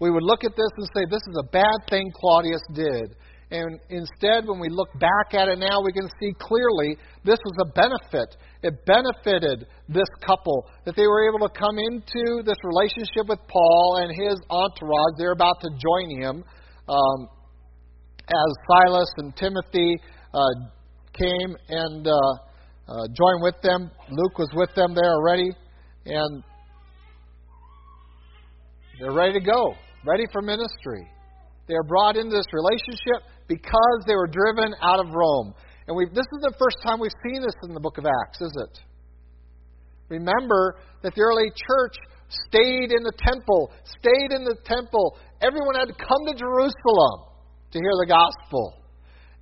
[0.00, 3.16] We would look at this and say, This is a bad thing Claudius did.
[3.52, 7.56] And instead, when we look back at it now, we can see clearly this was
[7.66, 8.36] a benefit.
[8.62, 13.98] It benefited this couple that they were able to come into this relationship with Paul
[14.02, 15.18] and his entourage.
[15.18, 16.44] They're about to join him
[16.88, 17.28] um,
[18.28, 19.96] as Silas and Timothy
[20.32, 20.70] uh,
[21.12, 22.14] came and uh,
[22.90, 23.90] uh, joined with them.
[24.10, 25.50] Luke was with them there already,
[26.06, 26.42] and
[28.98, 29.74] they're ready to go,
[30.04, 31.06] ready for ministry.
[31.68, 35.54] They are brought into this relationship because they were driven out of Rome.
[35.86, 38.40] And we this is the first time we've seen this in the book of Acts,
[38.40, 38.80] is it?
[40.08, 41.94] Remember that the early church
[42.28, 45.16] stayed in the temple, stayed in the temple.
[45.40, 47.30] Everyone had to come to Jerusalem
[47.70, 48.79] to hear the gospel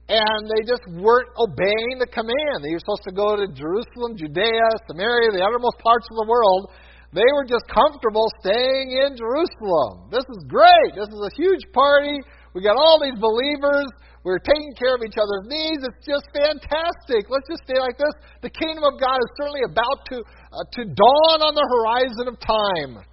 [0.08, 2.64] and they just weren't obeying the command.
[2.64, 6.72] They were supposed to go to Jerusalem, Judea, Samaria, the uttermost parts of the world.
[7.12, 10.08] They were just comfortable staying in Jerusalem.
[10.08, 10.96] This is great.
[10.96, 12.24] This is a huge party.
[12.56, 13.88] We got all these believers.
[14.24, 15.84] We're taking care of each other's needs.
[15.84, 17.28] It's just fantastic.
[17.28, 18.12] Let's just stay like this.
[18.40, 22.36] The kingdom of God is certainly about to uh, to dawn on the horizon of
[22.40, 23.04] time.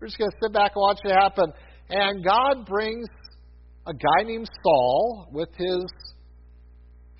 [0.00, 1.52] We're just going to sit back and watch it happen.
[1.88, 3.08] And God brings
[3.86, 5.84] a guy named Saul with his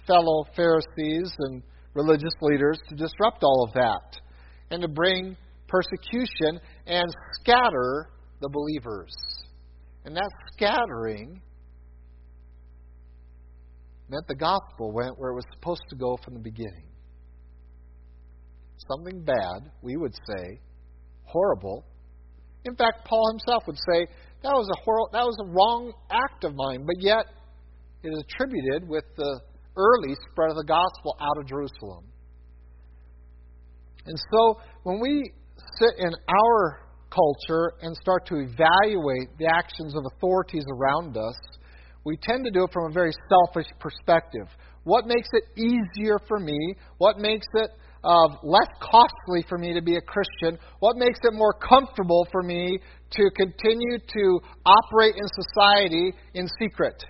[0.07, 1.63] fellow Pharisees and
[1.95, 4.21] religious leaders to disrupt all of that
[4.71, 5.37] and to bring
[5.69, 7.07] persecution and
[7.41, 8.09] scatter
[8.41, 9.15] the believers.
[10.05, 11.41] And that scattering
[14.09, 16.85] meant the gospel went where it was supposed to go from the beginning.
[18.91, 20.61] Something bad, we would say,
[21.25, 21.85] horrible.
[22.65, 24.07] In fact, Paul himself would say,
[24.45, 27.25] that was a hor- that was a wrong act of mine, but yet
[28.03, 29.41] it is attributed with the
[29.77, 32.05] early spread of the gospel out of Jerusalem.
[34.07, 35.33] And so when we
[35.81, 41.37] sit in our culture and start to evaluate the actions of authorities around us,
[42.05, 44.47] we tend to do it from a very selfish perspective.
[44.85, 46.75] What makes it easier for me?
[46.99, 47.71] What makes it
[48.05, 50.59] uh, less costly for me to be a Christian?
[50.81, 52.79] What makes it more comfortable for me
[53.13, 57.03] to continue to operate in society in secret?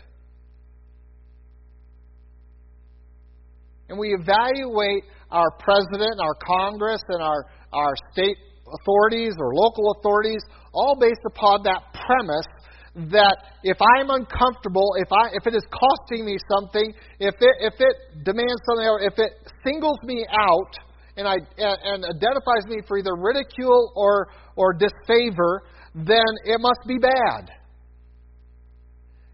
[3.89, 8.37] And we evaluate our president, our Congress, and our, our state
[8.81, 10.41] authorities or local authorities,
[10.73, 12.47] all based upon that premise
[12.95, 17.75] that if I'm uncomfortable, if I if it is costing me something, if it if
[17.79, 19.33] it demands something, or if it
[19.67, 20.73] singles me out
[21.17, 26.81] and I and, and identifies me for either ridicule or or disfavor, then it must
[26.87, 27.51] be bad.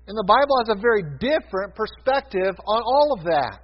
[0.08, 3.62] And the Bible has a very different perspective on all of that.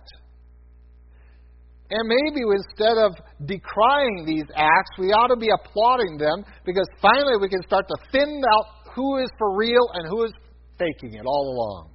[1.89, 3.15] And maybe instead of
[3.47, 7.97] decrying these acts, we ought to be applauding them because finally we can start to
[8.11, 10.33] thin out who is for real and who is
[10.79, 11.91] faking it all along.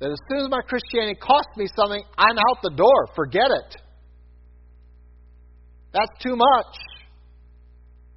[0.00, 3.08] That as soon as my Christianity costs me something, I'm out the door.
[3.16, 3.76] Forget it.
[5.92, 6.74] That's too much.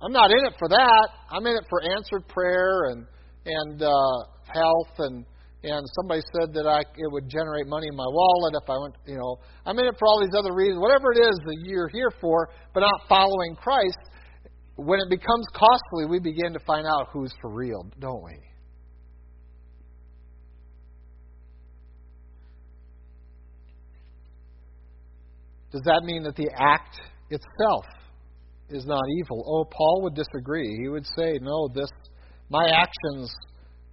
[0.02, 1.08] I'm not in it for that.
[1.32, 3.08] I'm in it for answered prayer and
[3.46, 4.18] and uh,
[4.54, 5.26] health and
[5.64, 8.96] and somebody said that I it would generate money in my wallet if I went.
[9.06, 10.82] You know, I'm in it for all these other reasons.
[10.82, 14.02] Whatever it is that you're here for, but not following Christ,
[14.86, 18.38] when it becomes costly, we begin to find out who's for real, don't we?
[25.72, 27.86] Does that mean that the act itself
[28.70, 29.44] is not evil?
[29.48, 30.78] Oh, Paul would disagree.
[30.82, 31.90] He would say, no, this
[32.50, 33.34] my actions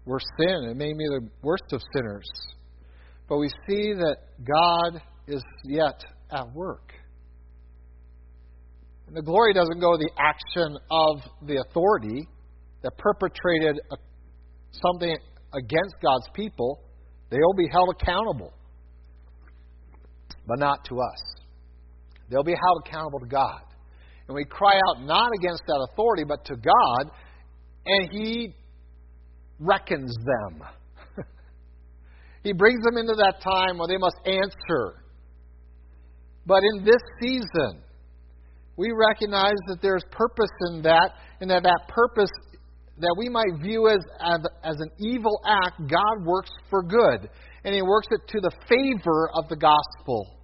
[0.05, 0.65] were sin.
[0.71, 2.29] It made me the worst of sinners.
[3.29, 6.93] But we see that God is yet at work.
[9.09, 12.29] And the glory doesn't go to the action of the authority
[12.83, 13.97] that perpetrated a,
[14.71, 15.17] something
[15.55, 16.83] against God's people.
[17.31, 18.53] They'll be held accountable,
[20.47, 21.43] but not to us.
[22.31, 23.63] They'll be held accountable to God.
[24.29, 27.11] And we cry out not against that authority, but to God,
[27.87, 28.55] and He
[29.59, 30.69] reckons them.
[32.43, 35.03] he brings them into that time where they must answer.
[36.45, 37.83] But in this season,
[38.79, 41.11] we recognize that there's purpose in that,
[41.41, 42.31] and that that purpose
[43.01, 47.29] that we might view as, as, as an evil act, God works for good.
[47.65, 50.39] And He works it to the favor of the gospel.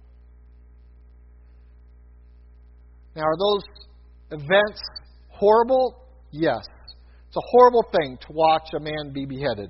[3.15, 3.63] Now, are those
[4.31, 4.81] events
[5.29, 6.03] horrible?
[6.31, 6.65] Yes.
[7.27, 9.69] It's a horrible thing to watch a man be beheaded.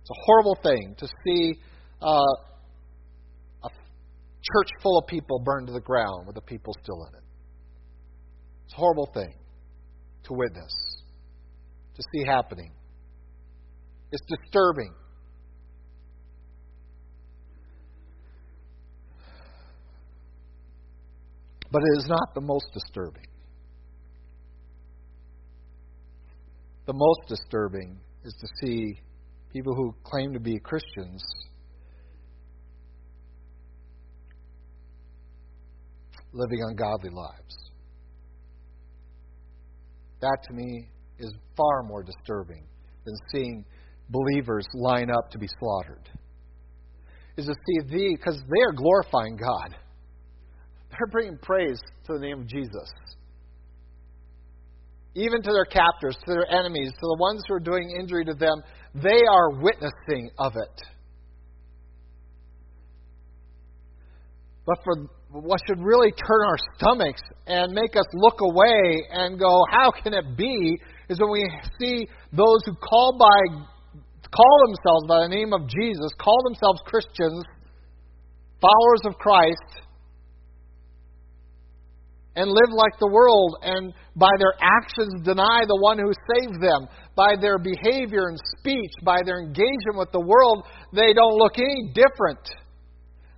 [0.00, 1.54] It's a horrible thing to see
[2.00, 2.22] uh,
[4.52, 7.24] church full of people burned to the ground with the people still in it.
[8.64, 9.34] It's a horrible thing
[10.24, 10.72] to witness,
[11.96, 12.72] to see happening.
[14.12, 14.92] It's disturbing.
[21.70, 23.26] But it is not the most disturbing.
[26.86, 29.00] The most disturbing is to see
[29.52, 31.24] people who claim to be Christians
[36.34, 37.56] living ungodly lives.
[40.20, 42.64] That to me is far more disturbing
[43.04, 43.64] than seeing
[44.10, 46.08] believers line up to be slaughtered.
[47.36, 49.76] Is to see thee, because they are glorifying God.
[50.90, 52.90] They're bringing praise to the name of Jesus.
[55.16, 58.34] Even to their captors, to their enemies, to the ones who are doing injury to
[58.34, 58.62] them,
[58.94, 60.80] they are witnessing of it.
[64.66, 65.08] But for
[65.42, 70.14] what should really turn our stomachs and make us look away and go, how can
[70.14, 70.78] it be?
[71.08, 73.66] Is when we see those who call by
[74.34, 77.44] call themselves by the name of Jesus, call themselves Christians,
[78.60, 79.84] followers of Christ,
[82.36, 86.88] and live like the world, and by their actions deny the one who saved them.
[87.14, 91.92] By their behavior and speech, by their engagement with the world, they don't look any
[91.94, 92.42] different.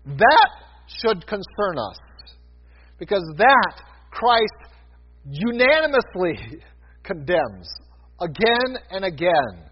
[0.06, 1.98] That should concern us.
[2.98, 4.76] Because that Christ
[5.28, 6.60] unanimously
[7.02, 7.68] condemns
[8.20, 9.70] again and again.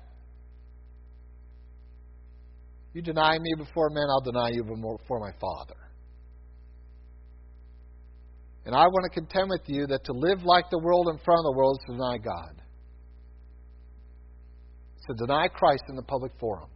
[2.92, 5.74] You deny me before men, I'll deny you before my Father.
[8.66, 11.38] And I want to contend with you that to live like the world in front
[11.38, 12.62] of the world is to deny God.
[14.96, 16.70] It's to deny Christ in the public forum.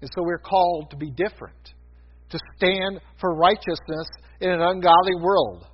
[0.00, 1.74] And so we're called to be different
[2.30, 4.08] to stand for righteousness
[4.40, 5.66] in an ungodly world,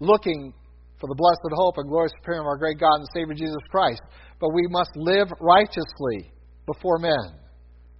[0.00, 0.52] looking
[1.00, 4.00] for the blessed hope and glorious appearing of our great God and Savior Jesus Christ.
[4.40, 6.32] But we must live righteously
[6.66, 7.38] before men.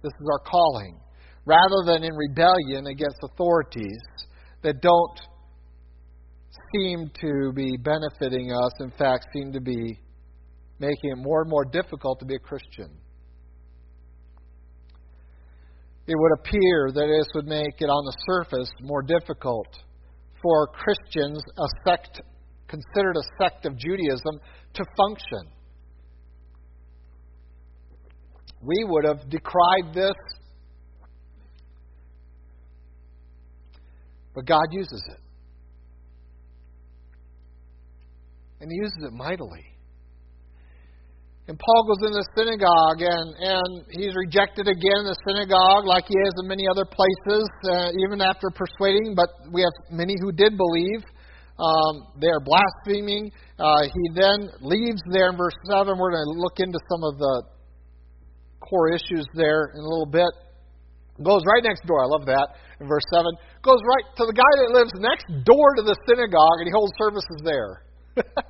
[0.01, 0.99] This is our calling.
[1.45, 4.01] Rather than in rebellion against authorities
[4.61, 5.19] that don't
[6.73, 9.99] seem to be benefiting us, in fact, seem to be
[10.79, 12.89] making it more and more difficult to be a Christian.
[16.09, 19.67] It would appear that this would make it on the surface more difficult
[20.41, 22.21] for Christians, a sect
[22.67, 24.39] considered a sect of Judaism,
[24.73, 25.51] to function.
[28.63, 30.15] We would have decried this,
[34.33, 35.19] but God uses it.
[38.61, 39.68] And He uses it mightily.
[41.49, 46.05] And Paul goes in the synagogue, and, and he's rejected again in the synagogue, like
[46.05, 49.17] he is in many other places, uh, even after persuading.
[49.17, 51.01] But we have many who did believe.
[51.57, 53.33] Um, they are blaspheming.
[53.57, 55.89] Uh, he then leaves there in verse 7.
[55.97, 57.35] We're going to look into some of the
[58.61, 60.29] core issues there in a little bit.
[61.17, 61.97] Goes right next door.
[61.97, 62.61] I love that.
[62.77, 63.25] In verse 7.
[63.65, 66.93] Goes right to the guy that lives next door to the synagogue, and he holds
[67.01, 67.89] services there.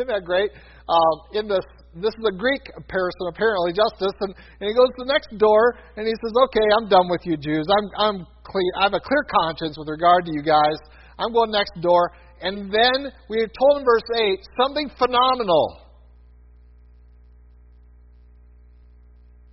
[0.00, 0.48] Isn't that great?
[0.88, 1.60] Um, in the
[1.92, 4.32] this is a Greek person, apparently, Justus, and,
[4.62, 7.36] and he goes to the next door and he says, Okay, I'm done with you
[7.36, 7.66] Jews.
[7.66, 10.78] I'm, I'm clear, I have a clear conscience with regard to you guys.
[11.18, 12.12] I'm going next door.
[12.40, 15.82] And then we are told in verse 8 something phenomenal.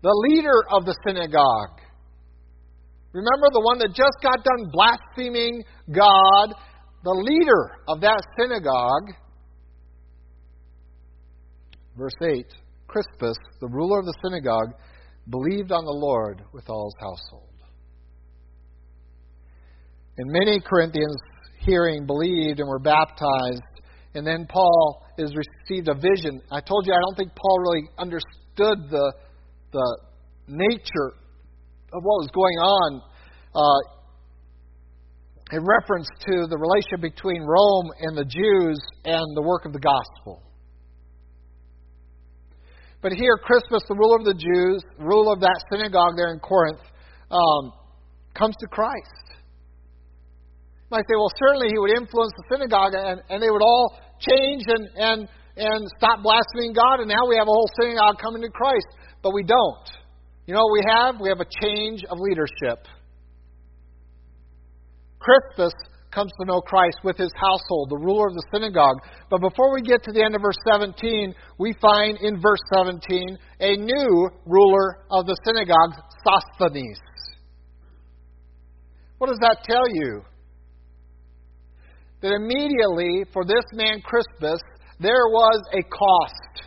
[0.05, 1.81] The leader of the synagogue.
[3.11, 6.53] Remember the one that just got done blaspheming God?
[7.03, 9.17] The leader of that synagogue
[11.97, 12.45] Verse 8
[12.87, 14.73] Crispus, the ruler of the synagogue,
[15.29, 17.43] believed on the Lord with all his household.
[20.17, 21.17] And many Corinthians,
[21.59, 23.61] hearing, believed and were baptized.
[24.15, 26.41] And then Paul is received a vision.
[26.49, 29.13] I told you I don't think Paul really understood the,
[29.73, 29.97] the
[30.47, 31.13] nature
[31.93, 33.01] of what was going on
[33.53, 33.79] uh,
[35.51, 39.79] in reference to the relationship between Rome and the Jews and the work of the
[39.79, 40.43] gospel.
[43.01, 46.81] But here, Crispus, the ruler of the Jews, ruler of that synagogue there in Corinth,
[47.29, 47.71] um,
[48.33, 49.25] comes to Christ.
[50.89, 53.99] You might say, well, certainly he would influence the synagogue and, and they would all
[54.19, 55.19] change and, and,
[55.57, 58.87] and stop blaspheming God, and now we have a whole synagogue coming to Christ.
[59.21, 59.87] But we don't.
[60.45, 61.21] You know what we have?
[61.21, 62.87] We have a change of leadership.
[65.19, 65.73] Crispus
[66.17, 68.97] comes to know Christ with his household, the ruler of the synagogue.
[69.29, 73.37] But before we get to the end of verse 17, we find in verse 17
[73.59, 75.93] a new ruler of the synagogue,
[76.25, 76.97] Sosthenes.
[79.19, 80.21] What does that tell you?
[82.21, 84.59] That immediately, for this man Crispus,
[84.99, 86.65] there was a cost.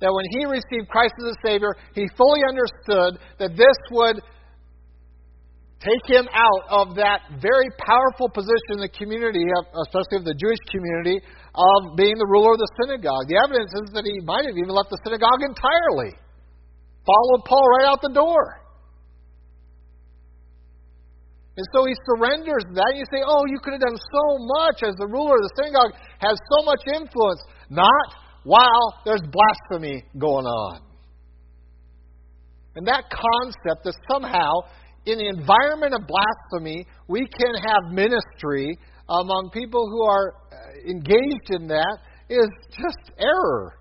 [0.00, 4.22] That when he received Christ as a Savior, he fully understood that this would
[5.84, 9.44] take him out of that very powerful position in the community,
[9.84, 11.20] especially of the Jewish community,
[11.52, 13.28] of being the ruler of the synagogue.
[13.28, 16.16] The evidence is that he might have even left the synagogue entirely,
[17.04, 18.64] followed Paul right out the door.
[21.56, 22.88] And so he surrenders that.
[22.90, 24.24] And you say, oh, you could have done so
[24.58, 27.40] much as the ruler of the synagogue has so much influence.
[27.70, 28.06] Not
[28.42, 30.80] while there's blasphemy going on.
[32.74, 34.50] And that concept that somehow
[35.06, 38.78] in the environment of blasphemy, we can have ministry
[39.08, 41.98] among people who are uh, engaged in that
[42.28, 43.76] is just error.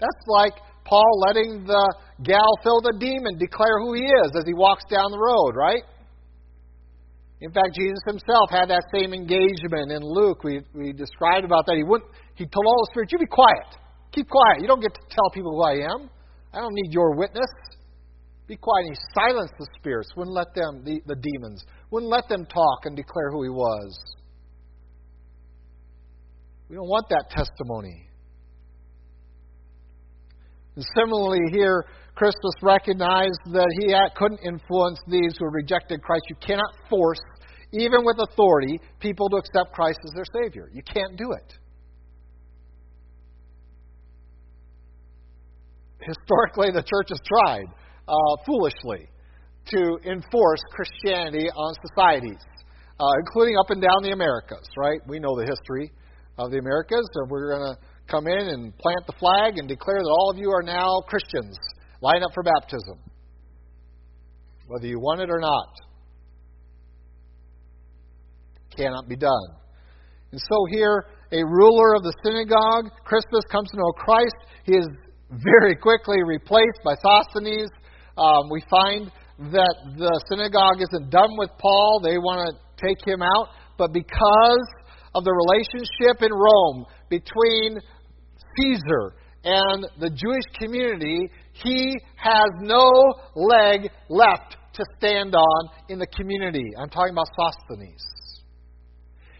[0.00, 1.94] That's like Paul letting the
[2.24, 5.82] gal fill the demon declare who he is as he walks down the road, right?
[7.42, 10.44] In fact, Jesus himself had that same engagement in Luke.
[10.44, 11.76] We, we described about that.
[11.76, 12.10] He wouldn't.
[12.34, 13.76] He told all the spirits, "You be quiet.
[14.12, 14.60] Keep quiet.
[14.60, 16.10] You don't get to tell people who I am.
[16.52, 17.48] I don't need your witness."
[18.50, 18.86] Be quiet.
[18.86, 22.80] And he silenced the spirits, wouldn't let them, the, the demons, wouldn't let them talk
[22.82, 23.96] and declare who he was.
[26.68, 28.08] We don't want that testimony.
[30.74, 31.86] And similarly, here,
[32.16, 36.24] Crispus recognized that he couldn't influence these who rejected Christ.
[36.28, 37.20] You cannot force,
[37.72, 40.68] even with authority, people to accept Christ as their Savior.
[40.74, 41.54] You can't do it.
[46.00, 47.66] Historically, the church has tried
[48.10, 49.08] uh, foolishly
[49.66, 52.42] to enforce Christianity on societies,
[52.98, 55.00] uh, including up and down the Americas, right?
[55.06, 55.92] We know the history
[56.38, 57.78] of the Americas, so we're going to
[58.10, 61.56] come in and plant the flag and declare that all of you are now Christians.
[62.02, 62.98] Line up for baptism,
[64.66, 65.68] whether you want it or not.
[68.74, 69.60] Cannot be done.
[70.32, 74.34] And so here, a ruler of the synagogue, Crispus, comes to know Christ.
[74.64, 74.88] He is
[75.30, 77.70] very quickly replaced by Sosthenes,
[78.20, 79.10] um, we find
[79.50, 82.00] that the synagogue isn't done with Paul.
[82.04, 83.48] They want to take him out.
[83.78, 84.68] But because
[85.14, 87.80] of the relationship in Rome between
[88.56, 92.84] Caesar and the Jewish community, he has no
[93.34, 96.64] leg left to stand on in the community.
[96.78, 98.04] I'm talking about Sosthenes.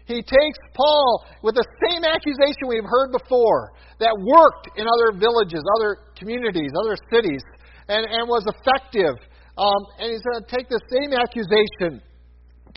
[0.05, 5.61] He takes Paul with the same accusation we've heard before that worked in other villages,
[5.79, 7.39] other communities, other cities,
[7.87, 9.15] and, and was effective.
[9.57, 12.01] Um, and he's going to take the same accusation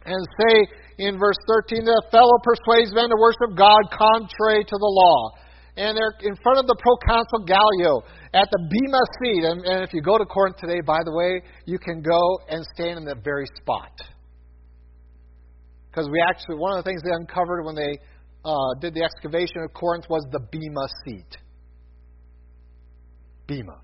[0.04, 0.54] and say
[0.98, 5.32] in verse 13 that a fellow persuades men to worship God contrary to the law.
[5.76, 9.42] And they're in front of the proconsul Gallio at the Bema seat.
[9.42, 12.64] And, and if you go to Corinth today, by the way, you can go and
[12.74, 13.90] stand in that very spot.
[15.90, 17.98] Because we actually, one of the things they uncovered when they
[18.44, 21.38] uh, did the excavation of Corinth was the Bema seat.
[23.46, 23.83] Bema.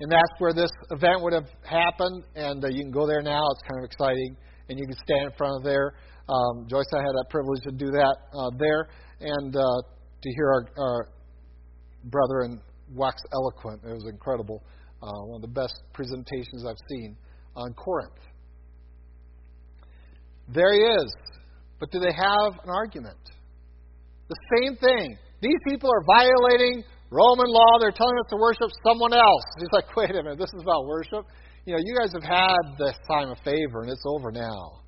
[0.00, 2.24] And that's where this event would have happened.
[2.34, 3.42] And uh, you can go there now.
[3.52, 4.36] It's kind of exciting
[4.68, 5.94] and you can stand in front of there.
[6.28, 8.88] Um, Joyce, I had that privilege to do that uh, there,
[9.20, 11.08] and uh, to hear our, our
[12.04, 12.60] brother and
[12.94, 13.82] wax eloquent.
[13.84, 14.62] It was incredible.
[15.02, 17.16] Uh, one of the best presentations I've seen
[17.56, 18.12] on Corinth.
[20.48, 21.14] There he is.
[21.78, 23.18] But do they have an argument?
[24.28, 25.18] The same thing.
[25.42, 27.78] These people are violating Roman law.
[27.80, 29.44] They're telling us to worship someone else.
[29.58, 31.26] He's like, wait a minute, this is about worship?
[31.66, 34.82] you know, you guys have had this time of favor and it's over now.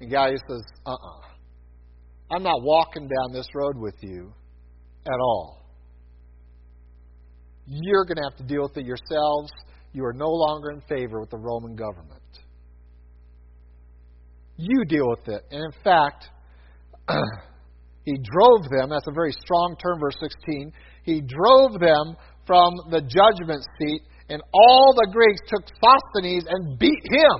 [0.00, 1.18] And God says, uh uh-uh.
[1.18, 2.32] uh.
[2.32, 4.32] i am not walking down this road with you
[5.06, 5.62] at all.
[7.66, 9.50] You're going to have to deal with it yourselves.
[9.92, 12.22] You are no longer in favor with the Roman government.
[14.56, 15.44] You deal with it.
[15.50, 16.26] And in fact,
[18.04, 20.72] he drove them, that's a very strong term, verse 16.
[21.08, 27.00] He drove them from the judgment seat and all the Greeks took Sosthenes and beat
[27.08, 27.36] him.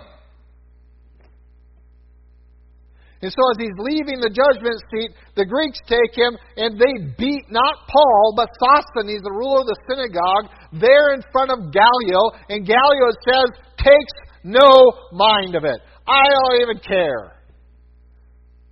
[3.21, 7.45] And so, as he's leaving the judgment seat, the Greeks take him and they beat
[7.51, 10.49] not Paul, but Sosthenes, the ruler of the synagogue,
[10.81, 12.23] there in front of Gallio.
[12.49, 14.15] And Gallio says, takes
[14.45, 14.71] no
[15.13, 15.77] mind of it.
[16.07, 17.37] I don't even care.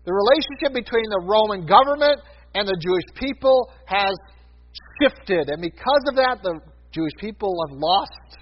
[0.06, 2.22] The relationship between the Roman government
[2.54, 4.14] and the Jewish people has
[5.00, 5.48] shifted.
[5.48, 6.60] And because of that, the
[6.92, 8.38] Jewish people have lost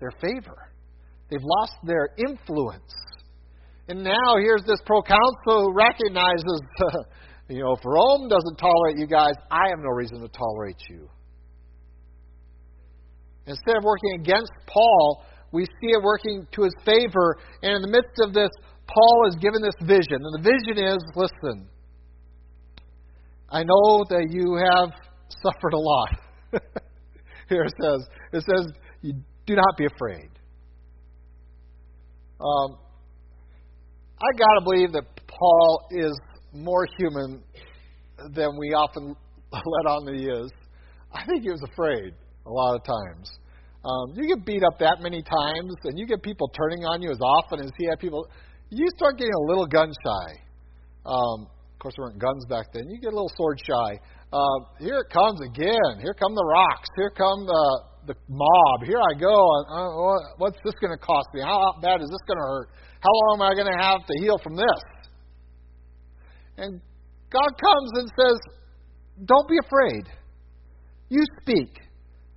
[0.00, 0.70] their favor.
[1.30, 2.92] They've lost their influence.
[3.88, 6.60] And now here's this proconsul who recognizes,
[7.48, 11.08] you know, if Rome doesn't tolerate you guys, I have no reason to tolerate you.
[13.46, 17.38] Instead of working against Paul, we see it working to his favor.
[17.62, 18.50] And in the midst of this,
[18.86, 20.18] Paul is given this vision.
[20.18, 21.68] And the vision is listen,
[23.50, 24.90] I know that you have
[25.42, 26.08] suffered a lot.
[27.48, 28.72] here it says, it says,
[29.02, 29.14] you
[29.46, 30.30] do not be afraid.
[32.40, 32.78] Um,
[34.18, 36.12] I got to believe that Paul is
[36.52, 37.42] more human
[38.34, 39.14] than we often
[39.52, 40.50] let on that he is.
[41.12, 42.12] I think he was afraid
[42.46, 43.30] a lot of times.
[43.84, 47.10] Um, you get beat up that many times, and you get people turning on you
[47.10, 48.26] as often as he had people.
[48.70, 50.42] You start getting a little gun shy.
[51.06, 51.46] Um,
[51.76, 52.88] of course, there weren't guns back then.
[52.88, 54.00] You get a little sword shy
[54.32, 56.02] uh, here it comes again.
[56.02, 56.88] Here come the rocks.
[56.96, 57.64] Here come the
[58.06, 58.86] the mob.
[58.86, 59.34] Here I go.
[59.34, 61.40] Uh, what's this going to cost me?
[61.42, 62.68] How bad is this going to hurt?
[63.00, 64.82] How long am I going to have to heal from this?
[66.56, 66.80] And
[67.30, 68.38] God comes and says,
[69.26, 70.06] Don't be afraid.
[71.08, 71.82] You speak.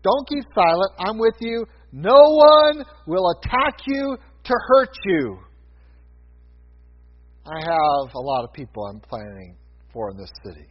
[0.01, 0.91] Don't keep silent.
[0.99, 1.65] I'm with you.
[1.91, 5.37] No one will attack you to hurt you.
[7.45, 9.55] I have a lot of people I'm planning
[9.93, 10.67] for in this city.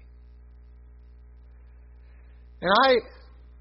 [2.60, 2.96] And I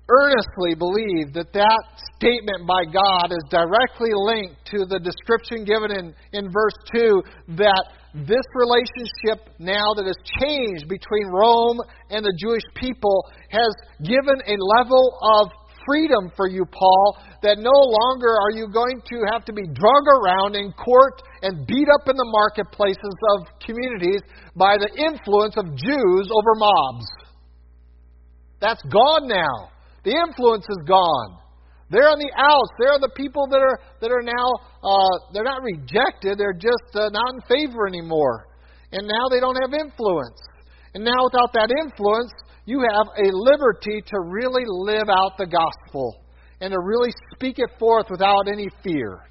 [0.09, 1.83] earnestly believe that that
[2.15, 7.21] statement by God is directly linked to the description given in, in verse 2
[7.59, 7.83] that
[8.15, 11.79] this relationship now that has changed between Rome
[12.09, 15.51] and the Jewish people has given a level of
[15.87, 20.03] freedom for you, Paul, that no longer are you going to have to be drug
[20.19, 24.21] around in court and beat up in the marketplaces of communities
[24.55, 27.07] by the influence of Jews over mobs.
[28.59, 29.71] That's gone now.
[30.03, 31.39] The influence is gone.
[31.89, 32.71] They're on the outs.
[32.75, 34.47] They're the people that are that are now
[34.83, 36.37] uh, they're not rejected.
[36.37, 38.47] They're just uh, not in favor anymore.
[38.91, 40.39] And now they don't have influence.
[40.93, 42.31] And now without that influence,
[42.67, 46.21] you have a liberty to really live out the gospel
[46.59, 49.23] and to really speak it forth without any fear.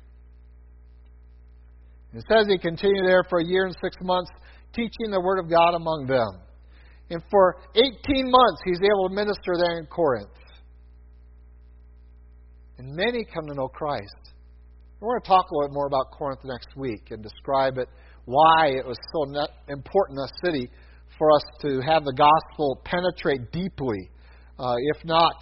[2.15, 4.31] It says he continued there for a year and six months,
[4.73, 6.41] teaching the word of God among them.
[7.11, 7.93] And for 18
[8.25, 10.31] months, he's able to minister there in Corinth.
[12.79, 14.33] And many come to know Christ.
[14.99, 17.89] We're going to talk a little bit more about Corinth next week and describe it,
[18.25, 19.25] why it was so
[19.69, 20.71] important a city
[21.19, 24.11] for us to have the gospel penetrate deeply,
[24.59, 25.35] uh, if not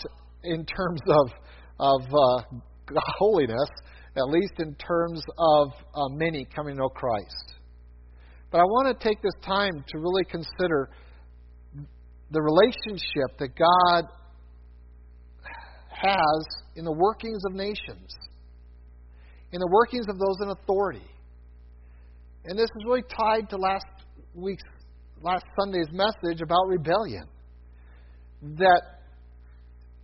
[0.45, 1.31] in terms of
[1.81, 2.61] of uh,
[3.19, 3.69] holiness,
[4.17, 7.55] at least in terms of uh, many coming to know Christ.
[8.51, 10.91] But I want to take this time to really consider
[12.31, 14.05] the relationship that God
[15.91, 16.47] has
[16.77, 18.15] in the workings of nations,
[19.53, 21.07] in the workings of those in authority.
[22.45, 23.87] And this is really tied to last
[24.35, 24.63] week's,
[25.25, 27.25] last Sunday's message about rebellion.
[28.43, 28.83] That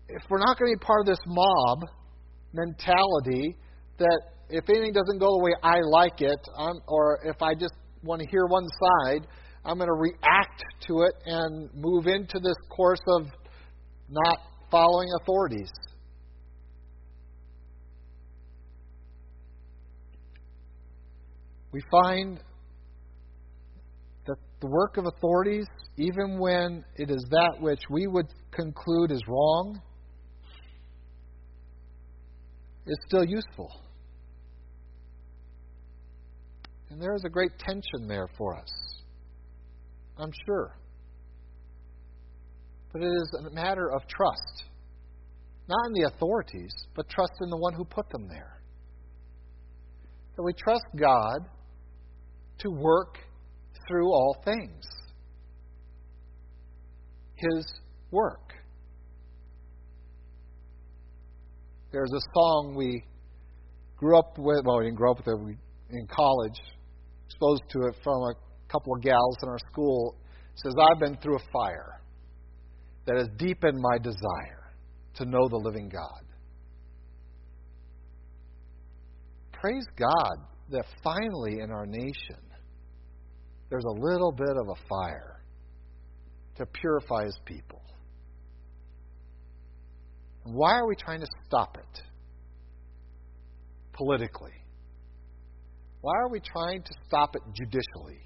[0.08, 1.80] if we're not going to be part of this mob
[2.52, 3.54] mentality,
[3.98, 7.74] that if anything doesn't go the way I like it, I'm, or if I just
[8.02, 9.28] want to hear one side,
[9.64, 13.26] I'm going to react to it and move into this course of
[14.08, 14.38] not
[14.70, 15.70] following authorities.
[21.72, 22.40] We find
[24.60, 29.80] the work of authorities, even when it is that which we would conclude is wrong,
[32.86, 33.70] is still useful.
[36.90, 38.70] And there is a great tension there for us.
[40.18, 40.76] I'm sure.
[42.92, 44.64] But it is a matter of trust.
[45.68, 48.60] Not in the authorities, but trust in the one who put them there.
[50.36, 51.48] That we trust God
[52.58, 53.18] to work
[53.90, 54.84] through all things.
[57.34, 57.66] His
[58.12, 58.54] work.
[61.90, 63.02] There's a song we
[63.96, 65.56] grew up with, well, we didn't grow up with it, we,
[65.90, 66.60] in college,
[67.26, 68.34] exposed to it from a
[68.70, 70.14] couple of gals in our school.
[70.54, 72.00] It says, I've been through a fire
[73.06, 74.72] that has deepened my desire
[75.16, 76.22] to know the living God.
[79.52, 82.49] Praise God that finally in our nation
[83.70, 85.40] there's a little bit of a fire
[86.56, 87.80] to purify his people.
[90.44, 92.02] Why are we trying to stop it
[93.92, 94.52] politically?
[96.00, 98.20] Why are we trying to stop it judicially?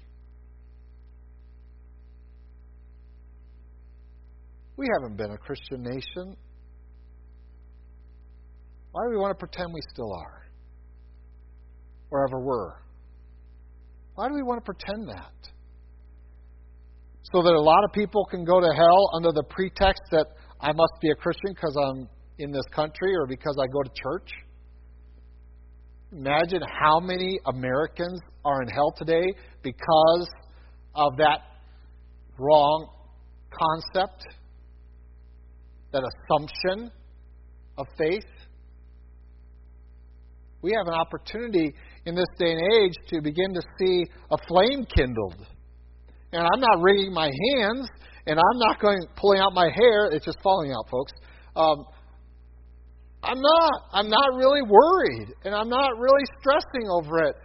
[4.77, 6.35] We haven't been a Christian nation.
[8.91, 10.43] Why do we want to pretend we still are?
[12.11, 12.84] Or ever were?
[14.15, 15.33] Why do we want to pretend that?
[17.33, 20.27] So that a lot of people can go to hell under the pretext that
[20.61, 22.07] I must be a Christian because I'm
[22.37, 24.29] in this country or because I go to church?
[26.11, 29.25] Imagine how many Americans are in hell today
[29.63, 30.29] because
[30.93, 31.39] of that
[32.37, 32.87] wrong
[33.51, 34.25] concept,
[35.91, 36.91] that assumption
[37.77, 38.23] of faith.
[40.61, 41.73] We have an opportunity
[42.05, 45.45] in this day and age to begin to see a flame kindled.
[46.31, 47.87] And I'm not wringing my hands,
[48.27, 50.07] and I'm not going pulling out my hair.
[50.11, 51.11] It's just falling out, folks.
[51.55, 51.85] Um,
[53.23, 53.71] I'm not.
[53.93, 57.35] I'm not really worried, and I'm not really stressing over it.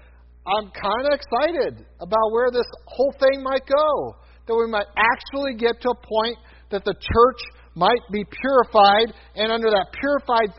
[0.46, 4.16] I'm kind of excited about where this whole thing might go.
[4.46, 6.36] That we might actually get to a point
[6.70, 7.40] that the church
[7.74, 10.50] might be purified, and under that purified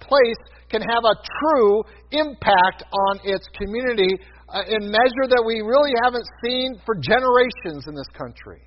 [0.00, 0.40] place
[0.70, 6.26] can have a true impact on its community uh, in measure that we really haven't
[6.44, 8.62] seen for generations in this country.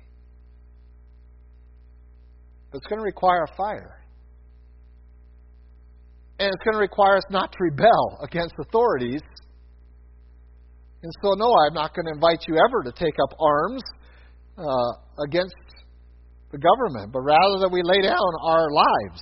[2.70, 4.04] But it's going to require a fire.
[6.38, 9.22] And it's going to require us not to rebel against authorities.
[11.02, 13.82] And so, no, I'm not going to invite you ever to take up arms
[14.58, 15.54] uh, against
[16.50, 19.20] the government, but rather that we lay down our lives,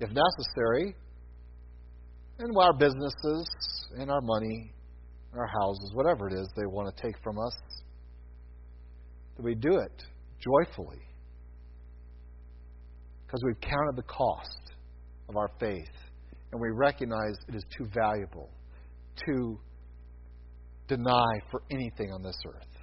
[0.00, 0.94] if necessary,
[2.38, 3.46] and our businesses
[3.98, 4.72] and our money,
[5.34, 7.56] our houses, whatever it is they want to take from us,
[9.36, 10.02] that we do it
[10.40, 11.00] joyfully
[13.26, 14.72] because we've counted the cost
[15.28, 15.88] of our faith
[16.52, 18.50] and we recognize it is too valuable
[19.26, 19.58] to
[20.86, 22.74] deny for anything on this earth.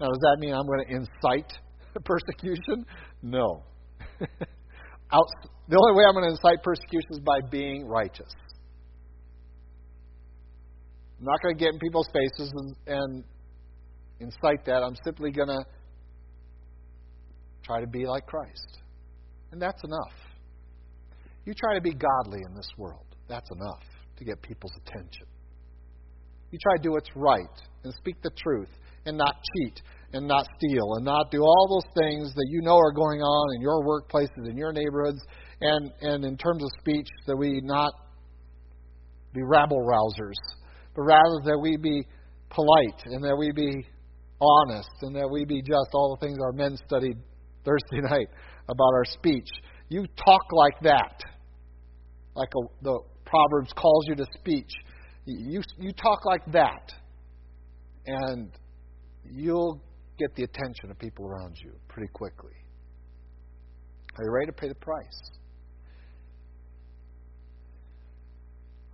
[0.00, 1.52] Now, does that mean I'm going to incite
[2.04, 2.86] persecution?
[3.22, 3.64] No.
[5.12, 5.28] Out,
[5.68, 8.32] the only way I'm going to incite persecution is by being righteous.
[11.18, 13.24] I'm not going to get in people's faces and, and
[14.20, 14.82] incite that.
[14.82, 15.64] I'm simply going to
[17.64, 18.78] try to be like Christ.
[19.52, 20.12] And that's enough.
[21.46, 23.06] You try to be godly in this world.
[23.28, 23.82] That's enough
[24.18, 25.26] to get people's attention.
[26.50, 28.68] You try to do what's right and speak the truth
[29.06, 29.80] and not cheat
[30.12, 33.56] and not steal and not do all those things that you know are going on
[33.56, 35.20] in your workplaces, in your neighborhoods,
[35.64, 37.92] and, and in terms of speech, that we not
[39.32, 40.36] be rabble rousers,
[40.94, 42.06] but rather that we be
[42.50, 43.86] polite and that we be
[44.40, 47.16] honest and that we be just all the things our men studied
[47.64, 48.28] Thursday night
[48.68, 49.48] about our speech.
[49.88, 51.22] You talk like that,
[52.34, 54.70] like a, the Proverbs calls you to speech.
[55.24, 56.92] You, you talk like that,
[58.06, 58.50] and
[59.24, 59.80] you'll
[60.18, 62.52] get the attention of people around you pretty quickly.
[64.18, 65.30] Are you ready to pay the price?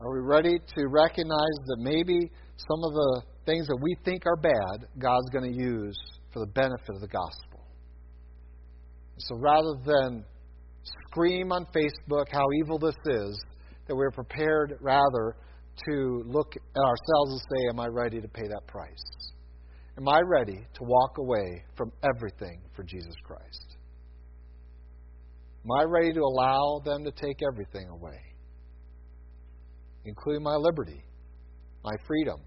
[0.01, 2.19] Are we ready to recognize that maybe
[2.57, 5.99] some of the things that we think are bad, God's going to use
[6.33, 7.67] for the benefit of the gospel?
[9.19, 10.25] So rather than
[11.09, 13.39] scream on Facebook how evil this is,
[13.89, 15.37] that we're prepared rather
[15.87, 19.05] to look at ourselves and say, Am I ready to pay that price?
[19.99, 23.77] Am I ready to walk away from everything for Jesus Christ?
[25.65, 28.30] Am I ready to allow them to take everything away?
[30.05, 31.03] Including my liberty,
[31.85, 32.41] my freedom,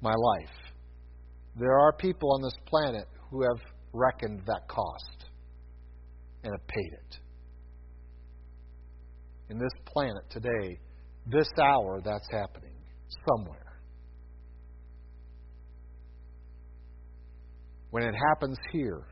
[0.00, 0.54] my life.
[1.56, 3.60] There are people on this planet who have
[3.92, 5.26] reckoned that cost
[6.42, 7.18] and have paid it.
[9.50, 10.78] In this planet today,
[11.26, 12.72] this hour, that's happening
[13.28, 13.58] somewhere.
[17.90, 19.02] When it happens here,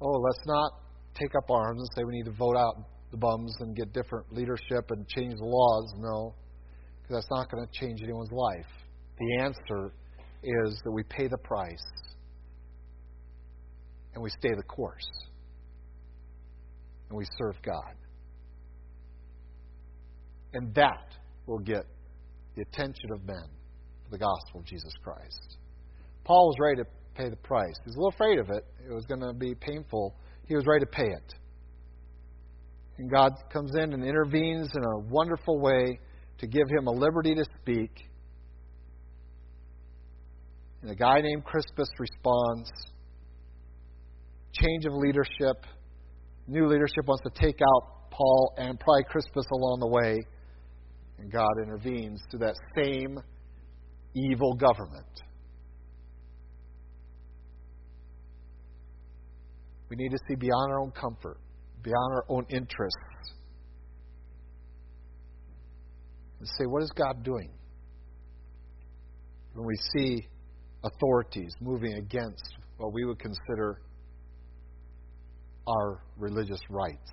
[0.00, 0.72] oh, let's not
[1.14, 2.76] take up arms and say we need to vote out
[3.10, 5.92] the bums and get different leadership and change the laws.
[5.98, 6.34] No,
[7.02, 8.66] because that's not going to change anyone's life.
[9.18, 9.92] The answer
[10.42, 11.84] is that we pay the price
[14.14, 15.08] and we stay the course
[17.08, 17.94] and we serve God.
[20.54, 21.14] And that
[21.46, 21.84] will get
[22.56, 23.44] the attention of men
[24.04, 25.56] for the gospel of Jesus Christ.
[26.24, 27.74] Paul was ready to pay the price.
[27.84, 28.64] He was a little afraid of it.
[28.88, 30.14] It was going to be painful.
[30.46, 31.34] He was ready to pay it.
[32.98, 36.00] And God comes in and intervenes in a wonderful way
[36.38, 37.92] to give him a liberty to speak.
[40.82, 42.70] And a guy named Crispus responds.
[44.52, 45.64] Change of leadership.
[46.48, 50.18] New leadership wants to take out Paul and probably Crispus along the way.
[51.18, 53.18] And God intervenes to that same
[54.14, 55.06] evil government.
[59.88, 61.38] We need to see beyond our own comfort
[61.82, 62.98] beyond our own interests.
[66.38, 67.50] And say, what is God doing?
[69.54, 70.28] When we see
[70.84, 73.80] authorities moving against what we would consider
[75.66, 77.10] our religious rights.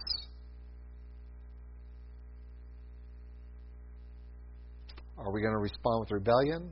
[5.17, 6.71] Are we going to respond with rebellion?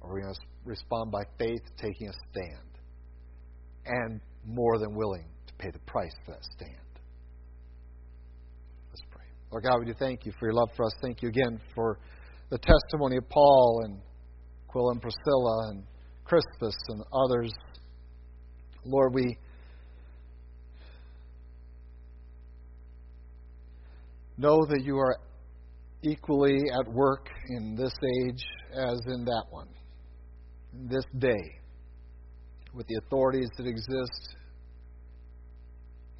[0.00, 2.70] Or are we going to respond by faith, taking a stand?
[3.86, 6.79] And more than willing to pay the price for that stand.
[9.52, 10.92] Lord God, we do thank you for your love for us.
[11.02, 11.98] Thank you again for
[12.50, 14.00] the testimony of Paul and
[14.68, 15.82] Aquila and Priscilla and
[16.24, 17.50] Crispus and others.
[18.84, 19.36] Lord, we
[24.38, 25.16] know that you are
[26.04, 27.92] equally at work in this
[28.22, 29.68] age as in that one,
[30.74, 31.58] in this day,
[32.72, 34.36] with the authorities that exist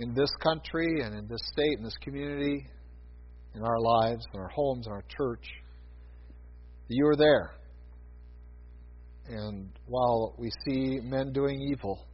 [0.01, 2.67] in this country and in this state and this community
[3.55, 5.45] in our lives, in our homes, in our church,
[6.89, 7.53] that you are there.
[9.29, 12.05] And while we see men doing evil,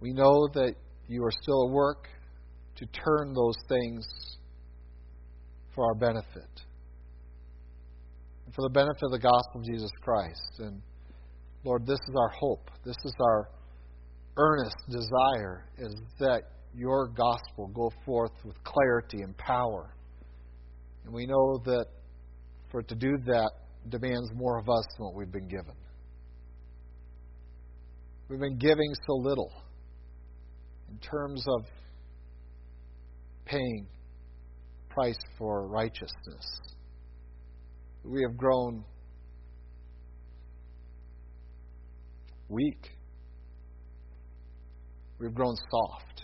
[0.00, 0.74] we know that
[1.08, 2.08] you are still at work
[2.76, 4.04] to turn those things
[5.74, 6.50] for our benefit
[8.44, 10.58] and for the benefit of the gospel of Jesus Christ.
[10.58, 10.82] And
[11.64, 12.70] Lord, this is our hope.
[12.84, 13.48] This is our
[14.36, 16.42] earnest desire is that
[16.74, 19.94] your gospel go forth with clarity and power.
[21.04, 21.86] And we know that
[22.70, 23.50] for it to do that
[23.88, 25.74] demands more of us than what we've been given.
[28.28, 29.52] We've been giving so little
[30.90, 31.66] in terms of
[33.44, 33.86] paying
[34.88, 36.60] price for righteousness.
[38.04, 38.84] We have grown
[42.48, 42.88] weak.
[45.18, 46.21] We've grown soft.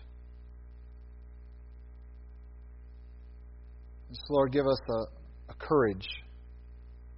[4.12, 6.08] So, Lord, give us a, a courage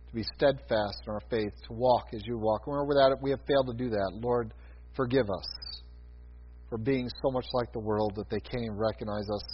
[0.08, 2.66] to be steadfast in our faith, to walk as you walk.
[2.66, 4.10] Without it, we have failed to do that.
[4.20, 4.52] Lord,
[4.96, 5.46] forgive us
[6.68, 9.44] for being so much like the world that they can't even recognize us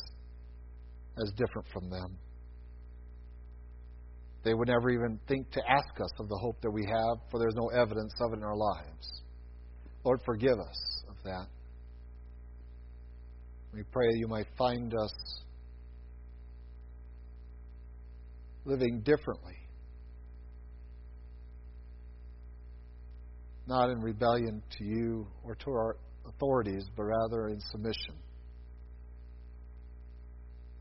[1.19, 2.17] as different from them.
[4.45, 7.41] They would never even think to ask us of the hope that we have, for
[7.41, 9.23] there's no evidence of it in our lives.
[10.05, 11.47] Lord, forgive us of that.
[13.75, 15.13] We pray that you might find us
[18.67, 19.55] living differently.
[23.67, 25.97] Not in rebellion to you or to our
[26.27, 28.15] authorities, but rather in submission.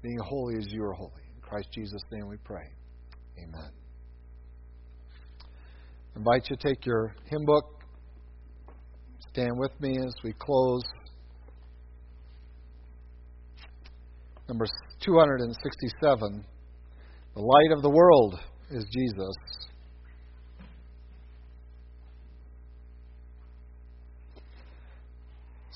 [0.01, 1.11] Being holy as you are holy.
[1.35, 2.67] In Christ Jesus' name we pray.
[3.37, 3.71] Amen.
[6.15, 7.83] I invite you to take your hymn book,
[9.31, 10.83] stand with me as we close.
[14.47, 14.65] Number
[15.01, 16.45] 267.
[17.35, 18.39] The light of the world
[18.71, 19.35] is Jesus.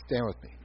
[0.07, 0.58] Stand with me.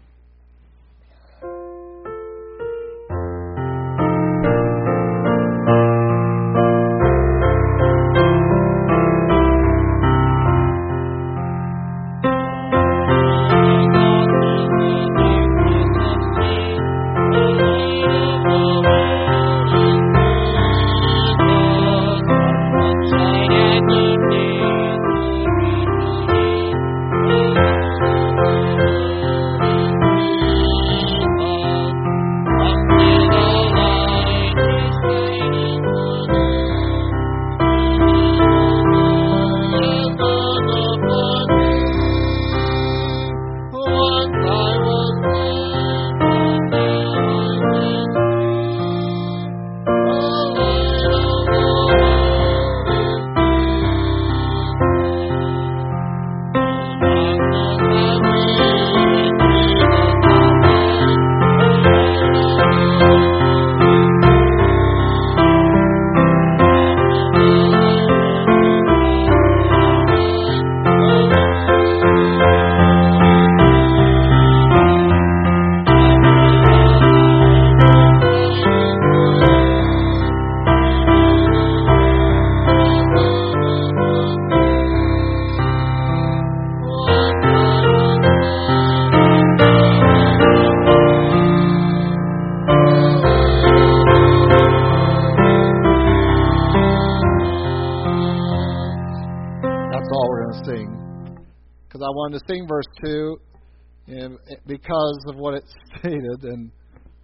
[104.85, 105.64] Because of what it
[105.99, 106.70] stated, and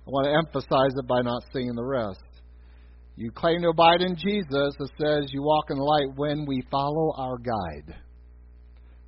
[0.06, 2.22] I want to emphasize it by not singing the rest.
[3.16, 4.74] You claim to abide in Jesus.
[4.80, 7.94] It says you walk in the light when we follow our guide.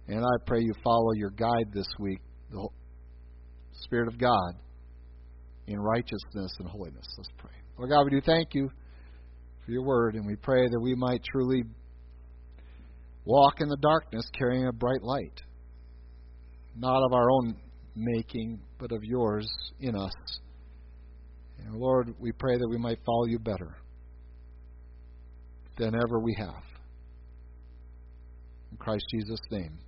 [0.09, 2.69] And I pray you follow your guide this week, the
[3.85, 4.55] Spirit of God,
[5.67, 7.07] in righteousness and holiness.
[7.17, 7.53] Let's pray.
[7.79, 8.69] Lord God, we do thank you
[9.65, 11.63] for your word, and we pray that we might truly
[13.25, 15.41] walk in the darkness carrying a bright light
[16.77, 17.55] not of our own
[17.95, 19.49] making, but of yours
[19.81, 20.13] in us.
[21.59, 23.77] And Lord, we pray that we might follow you better
[25.77, 26.63] than ever we have.
[28.71, 29.79] In Christ Jesus' name.